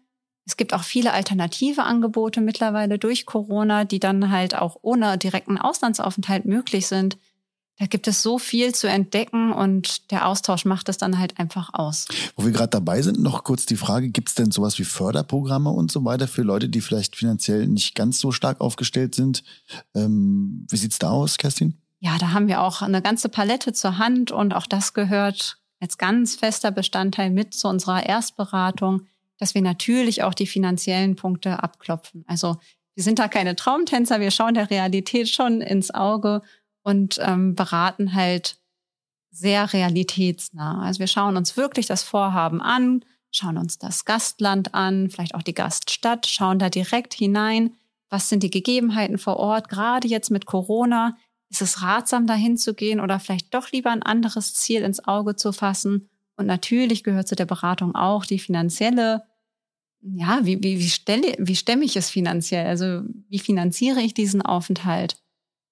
Es 0.48 0.56
gibt 0.56 0.72
auch 0.72 0.82
viele 0.82 1.12
alternative 1.12 1.82
Angebote 1.82 2.40
mittlerweile 2.40 2.98
durch 2.98 3.26
Corona, 3.26 3.84
die 3.84 4.00
dann 4.00 4.30
halt 4.30 4.54
auch 4.54 4.78
ohne 4.80 5.18
direkten 5.18 5.58
Auslandsaufenthalt 5.58 6.46
möglich 6.46 6.87
sind. 6.87 7.18
Da 7.78 7.84
gibt 7.84 8.08
es 8.08 8.22
so 8.22 8.38
viel 8.38 8.74
zu 8.74 8.88
entdecken 8.88 9.52
und 9.52 10.11
der 10.11 10.26
Austausch 10.26 10.64
macht 10.64 10.88
es 10.88 10.96
dann 10.96 11.18
halt 11.18 11.38
einfach 11.38 11.74
aus. 11.74 12.06
Wo 12.34 12.46
wir 12.46 12.52
gerade 12.52 12.70
dabei 12.70 13.02
sind, 13.02 13.20
noch 13.20 13.44
kurz 13.44 13.66
die 13.66 13.76
Frage, 13.76 14.08
gibt 14.08 14.30
es 14.30 14.37
denn 14.37 14.50
sowas 14.50 14.78
wie 14.78 14.84
Förderprogramme 14.84 15.68
und 15.68 15.92
so 15.92 16.02
weiter 16.06 16.26
für 16.26 16.42
Leute, 16.42 16.70
die 16.70 16.80
vielleicht 16.80 17.14
finanziell 17.14 17.66
nicht 17.66 17.94
ganz 17.94 18.18
so 18.18 18.32
stark 18.32 18.62
aufgestellt 18.62 19.14
sind? 19.14 19.44
Ähm, 19.94 20.66
wie 20.70 20.78
sieht's 20.78 20.98
da 20.98 21.11
aus, 21.11 21.37
Kerstin? 21.37 21.76
Ja, 22.00 22.16
da 22.16 22.32
haben 22.32 22.48
wir 22.48 22.62
auch 22.62 22.80
eine 22.80 23.02
ganze 23.02 23.28
Palette 23.28 23.74
zur 23.74 23.98
Hand 23.98 24.30
und 24.30 24.54
auch 24.54 24.66
das 24.66 24.94
gehört 24.94 25.58
als 25.78 25.98
ganz 25.98 26.37
fester 26.37 26.70
Bestandteil 26.70 27.28
mit 27.28 27.52
zu 27.52 27.68
unserer 27.68 28.06
Erstberatung, 28.06 29.02
dass 29.38 29.55
wir 29.55 29.62
natürlich 29.62 30.22
auch 30.22 30.35
die 30.35 30.46
finanziellen 30.46 31.16
Punkte 31.16 31.62
abklopfen. 31.62 32.24
Also 32.27 32.57
wir 32.94 33.05
sind 33.05 33.18
da 33.18 33.29
keine 33.29 33.57
Traumtänzer, 33.57 34.20
wir 34.20 34.31
schauen 34.31 34.55
der 34.55 34.70
Realität 34.70 35.29
schon 35.29 35.61
ins 35.61 35.94
Auge 35.94 36.42
und 36.83 37.18
ähm, 37.22 37.55
beraten 37.55 38.14
halt 38.14 38.59
sehr 39.31 39.72
realitätsnah. 39.72 40.83
Also 40.83 41.01
wir 41.01 41.07
schauen 41.07 41.37
uns 41.37 41.57
wirklich 41.57 41.87
das 41.87 42.03
Vorhaben 42.03 42.61
an, 42.61 43.05
schauen 43.31 43.59
uns 43.59 43.79
das 43.79 44.05
Gastland 44.05 44.74
an, 44.74 45.11
vielleicht 45.11 45.35
auch 45.35 45.42
die 45.42 45.55
Gaststadt, 45.55 46.27
schauen 46.27 46.59
da 46.59 46.70
direkt 46.70 47.14
hinein, 47.14 47.74
was 48.11 48.29
sind 48.29 48.42
die 48.42 48.51
Gegebenheiten 48.51 49.18
vor 49.18 49.37
Ort. 49.37 49.68
Gerade 49.68 50.09
jetzt 50.09 50.31
mit 50.31 50.46
Corona 50.46 51.16
ist 51.51 51.62
es 51.62 51.83
ratsam, 51.83 52.27
dahin 52.27 52.57
zu 52.57 52.74
gehen 52.74 53.01
oder 53.01 53.20
vielleicht 53.20 53.55
doch 53.55 53.70
lieber 53.70 53.90
ein 53.90 54.03
anderes 54.03 54.55
Ziel 54.55 54.83
ins 54.83 55.05
Auge 55.07 55.37
zu 55.37 55.53
fassen. 55.53 56.09
Und 56.37 56.46
natürlich 56.46 57.05
gehört 57.05 57.29
zu 57.29 57.37
der 57.37 57.46
Beratung 57.46 57.94
auch 57.94 58.24
die 58.24 58.38
finanzielle, 58.38 59.24
ja, 60.00 60.40
wie, 60.42 60.62
wie, 60.62 60.78
wie, 60.78 60.88
stelle, 60.88 61.34
wie 61.38 61.56
stemme 61.56 61.84
ich 61.84 61.96
es 61.96 62.11
finanziell? 62.11 62.66
Also 62.66 63.02
wie 63.28 63.38
finanziere 63.38 64.00
ich 64.00 64.14
diesen 64.14 64.42
Aufenthalt? 64.42 65.16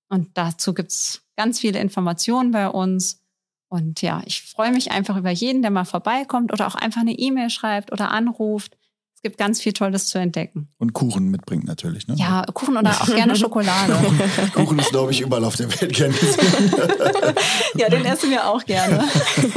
Und 0.09 0.31
dazu 0.35 0.75
gibt's 0.75 1.23
ganz 1.37 1.61
viele 1.61 1.79
Informationen 1.79 2.51
bei 2.51 2.69
uns. 2.69 3.23
Und 3.69 4.03
ja, 4.03 4.23
ich 4.25 4.43
freue 4.43 4.73
mich 4.73 4.93
einfach 4.93 5.17
über 5.17 5.31
jeden, 5.31 5.63
der 5.63 5.71
mal 5.71 5.85
vorbeikommt 5.85 6.53
oder 6.53 6.67
auch 6.67 6.77
einfach 6.77 7.01
eine 7.01 7.13
E-Mail 7.13 7.51
schreibt 7.51 7.93
oder 7.93 8.11
anruft. 8.11 8.77
Es 9.15 9.23
gibt 9.23 9.39
ganz 9.39 9.61
viel 9.61 9.73
Tolles 9.73 10.07
zu 10.07 10.19
entdecken. 10.19 10.69
Und 10.79 10.93
Kuchen 10.93 11.31
mitbringt 11.31 11.65
natürlich, 11.65 12.07
ne? 12.07 12.15
Ja, 12.17 12.45
Kuchen 12.53 12.77
oder 12.77 12.91
auch 12.91 13.07
gerne 13.07 13.35
Schokolade. 13.35 13.97
Kuchen 14.55 14.79
ist, 14.79 14.91
glaube 14.91 15.11
ich, 15.11 15.23
überall 15.23 15.45
auf 15.45 15.57
der 15.57 15.69
Welt 15.81 15.95
gern 15.95 16.13
gesehen. 16.13 16.73
ja, 17.77 17.89
den 17.89 18.05
essen 18.05 18.31
wir 18.31 18.47
auch 18.47 18.65
gerne. 18.65 19.05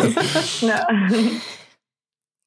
ja. 0.62 0.88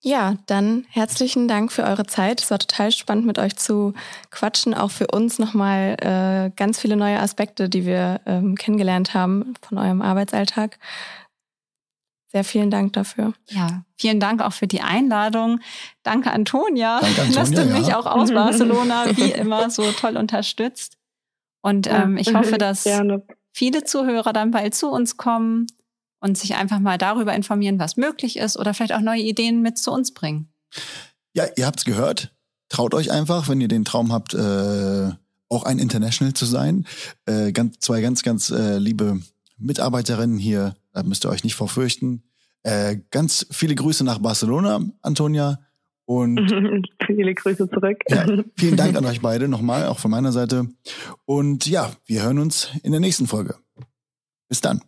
Ja, 0.05 0.35
dann 0.47 0.85
herzlichen 0.91 1.47
Dank 1.47 1.71
für 1.71 1.85
eure 1.85 2.05
Zeit. 2.05 2.43
Es 2.43 2.51
war 2.51 2.59
total 2.59 2.91
spannend, 2.91 3.25
mit 3.25 3.39
euch 3.39 3.55
zu 3.55 3.95
quatschen. 4.31 4.75
Auch 4.75 4.91
für 4.91 5.07
uns 5.07 5.39
nochmal 5.39 5.97
äh, 6.01 6.51
ganz 6.57 6.81
viele 6.81 6.97
neue 6.97 7.21
Aspekte, 7.21 7.69
die 7.69 7.87
wir 7.87 8.21
ähm, 8.27 8.57
kennengelernt 8.57 9.15
haben 9.15 9.55
von 9.63 9.79
eurem 9.79 10.03
Arbeitsalltag. 10.03 10.81
Sehr 12.33 12.43
vielen 12.43 12.71
Dank 12.71 12.95
dafür. 12.95 13.35
Ja, 13.49 13.85
vielen 13.97 14.19
Dank 14.19 14.43
auch 14.43 14.53
für 14.53 14.67
die 14.67 14.81
Einladung. 14.81 15.61
Danke, 16.03 16.33
Antonia, 16.33 16.99
Danke, 16.99 17.21
Antonia 17.21 17.41
dass 17.41 17.51
du 17.53 17.65
mich 17.67 17.89
ja. 17.89 17.99
auch 18.01 18.07
aus 18.07 18.31
Barcelona 18.35 19.17
wie 19.17 19.31
immer 19.31 19.71
so 19.71 19.93
toll 19.93 20.17
unterstützt. 20.17 20.97
Und 21.61 21.87
ähm, 21.87 22.17
ich 22.17 22.35
hoffe, 22.35 22.59
dass 22.59 22.89
viele 23.53 23.85
Zuhörer 23.85 24.33
dann 24.33 24.51
bald 24.51 24.75
zu 24.75 24.91
uns 24.91 25.17
kommen 25.17 25.69
und 26.23 26.39
sich 26.39 26.55
einfach 26.55 26.79
mal 26.79 26.99
darüber 26.99 27.35
informieren, 27.35 27.79
was 27.79 27.97
möglich 27.97 28.39
ist 28.39 28.57
oder 28.57 28.73
vielleicht 28.73 28.95
auch 28.95 29.01
neue 29.01 29.23
Ideen 29.23 29.61
mit 29.61 29.77
zu 29.77 29.91
uns 29.91 30.15
bringen. 30.15 30.49
Ja, 31.35 31.45
ihr 31.57 31.67
habt's 31.67 31.85
gehört. 31.85 32.35
Traut 32.69 32.95
euch 32.95 33.11
einfach, 33.11 33.49
wenn 33.49 33.61
ihr 33.61 33.69
den 33.69 33.85
Traum 33.85 34.13
habt, 34.13 34.33
äh, 34.33 35.11
auch 35.49 35.65
ein 35.65 35.79
International 35.79 36.33
zu 36.33 36.47
sein. 36.47 36.87
Äh, 37.27 37.53
ganz, 37.53 37.81
zwei 37.81 38.01
ganz, 38.01 38.23
ganz 38.23 38.51
äh, 38.51 38.79
liebe 38.79 39.21
Mitarbeiterinnen 39.59 40.39
hier, 40.39 40.75
da 40.93 41.03
müsst 41.03 41.27
ihr 41.27 41.31
euch 41.31 41.45
nicht 41.45 41.55
vorfürchten. 41.55 42.23
Äh, 42.63 42.99
ganz 43.11 43.47
viele 43.51 43.75
Grüße 43.75 44.05
nach 44.05 44.19
Barcelona, 44.19 44.81
Antonia. 45.03 45.59
Und 46.05 46.39
viele 47.07 47.35
Grüße 47.35 47.69
zurück. 47.69 47.99
Ja, 48.09 48.27
vielen 48.57 48.77
Dank 48.77 48.97
an 48.97 49.05
euch 49.05 49.21
beide 49.21 49.49
nochmal, 49.49 49.87
auch 49.87 49.99
von 49.99 50.11
meiner 50.11 50.33
Seite. 50.33 50.69
Und 51.25 51.67
ja, 51.67 51.93
wir 52.07 52.23
hören 52.23 52.39
uns 52.39 52.71
in 52.83 52.93
der 52.93 53.01
nächsten 53.01 53.27
Folge. 53.27 53.57
Bis 54.49 54.61
dann. 54.61 54.83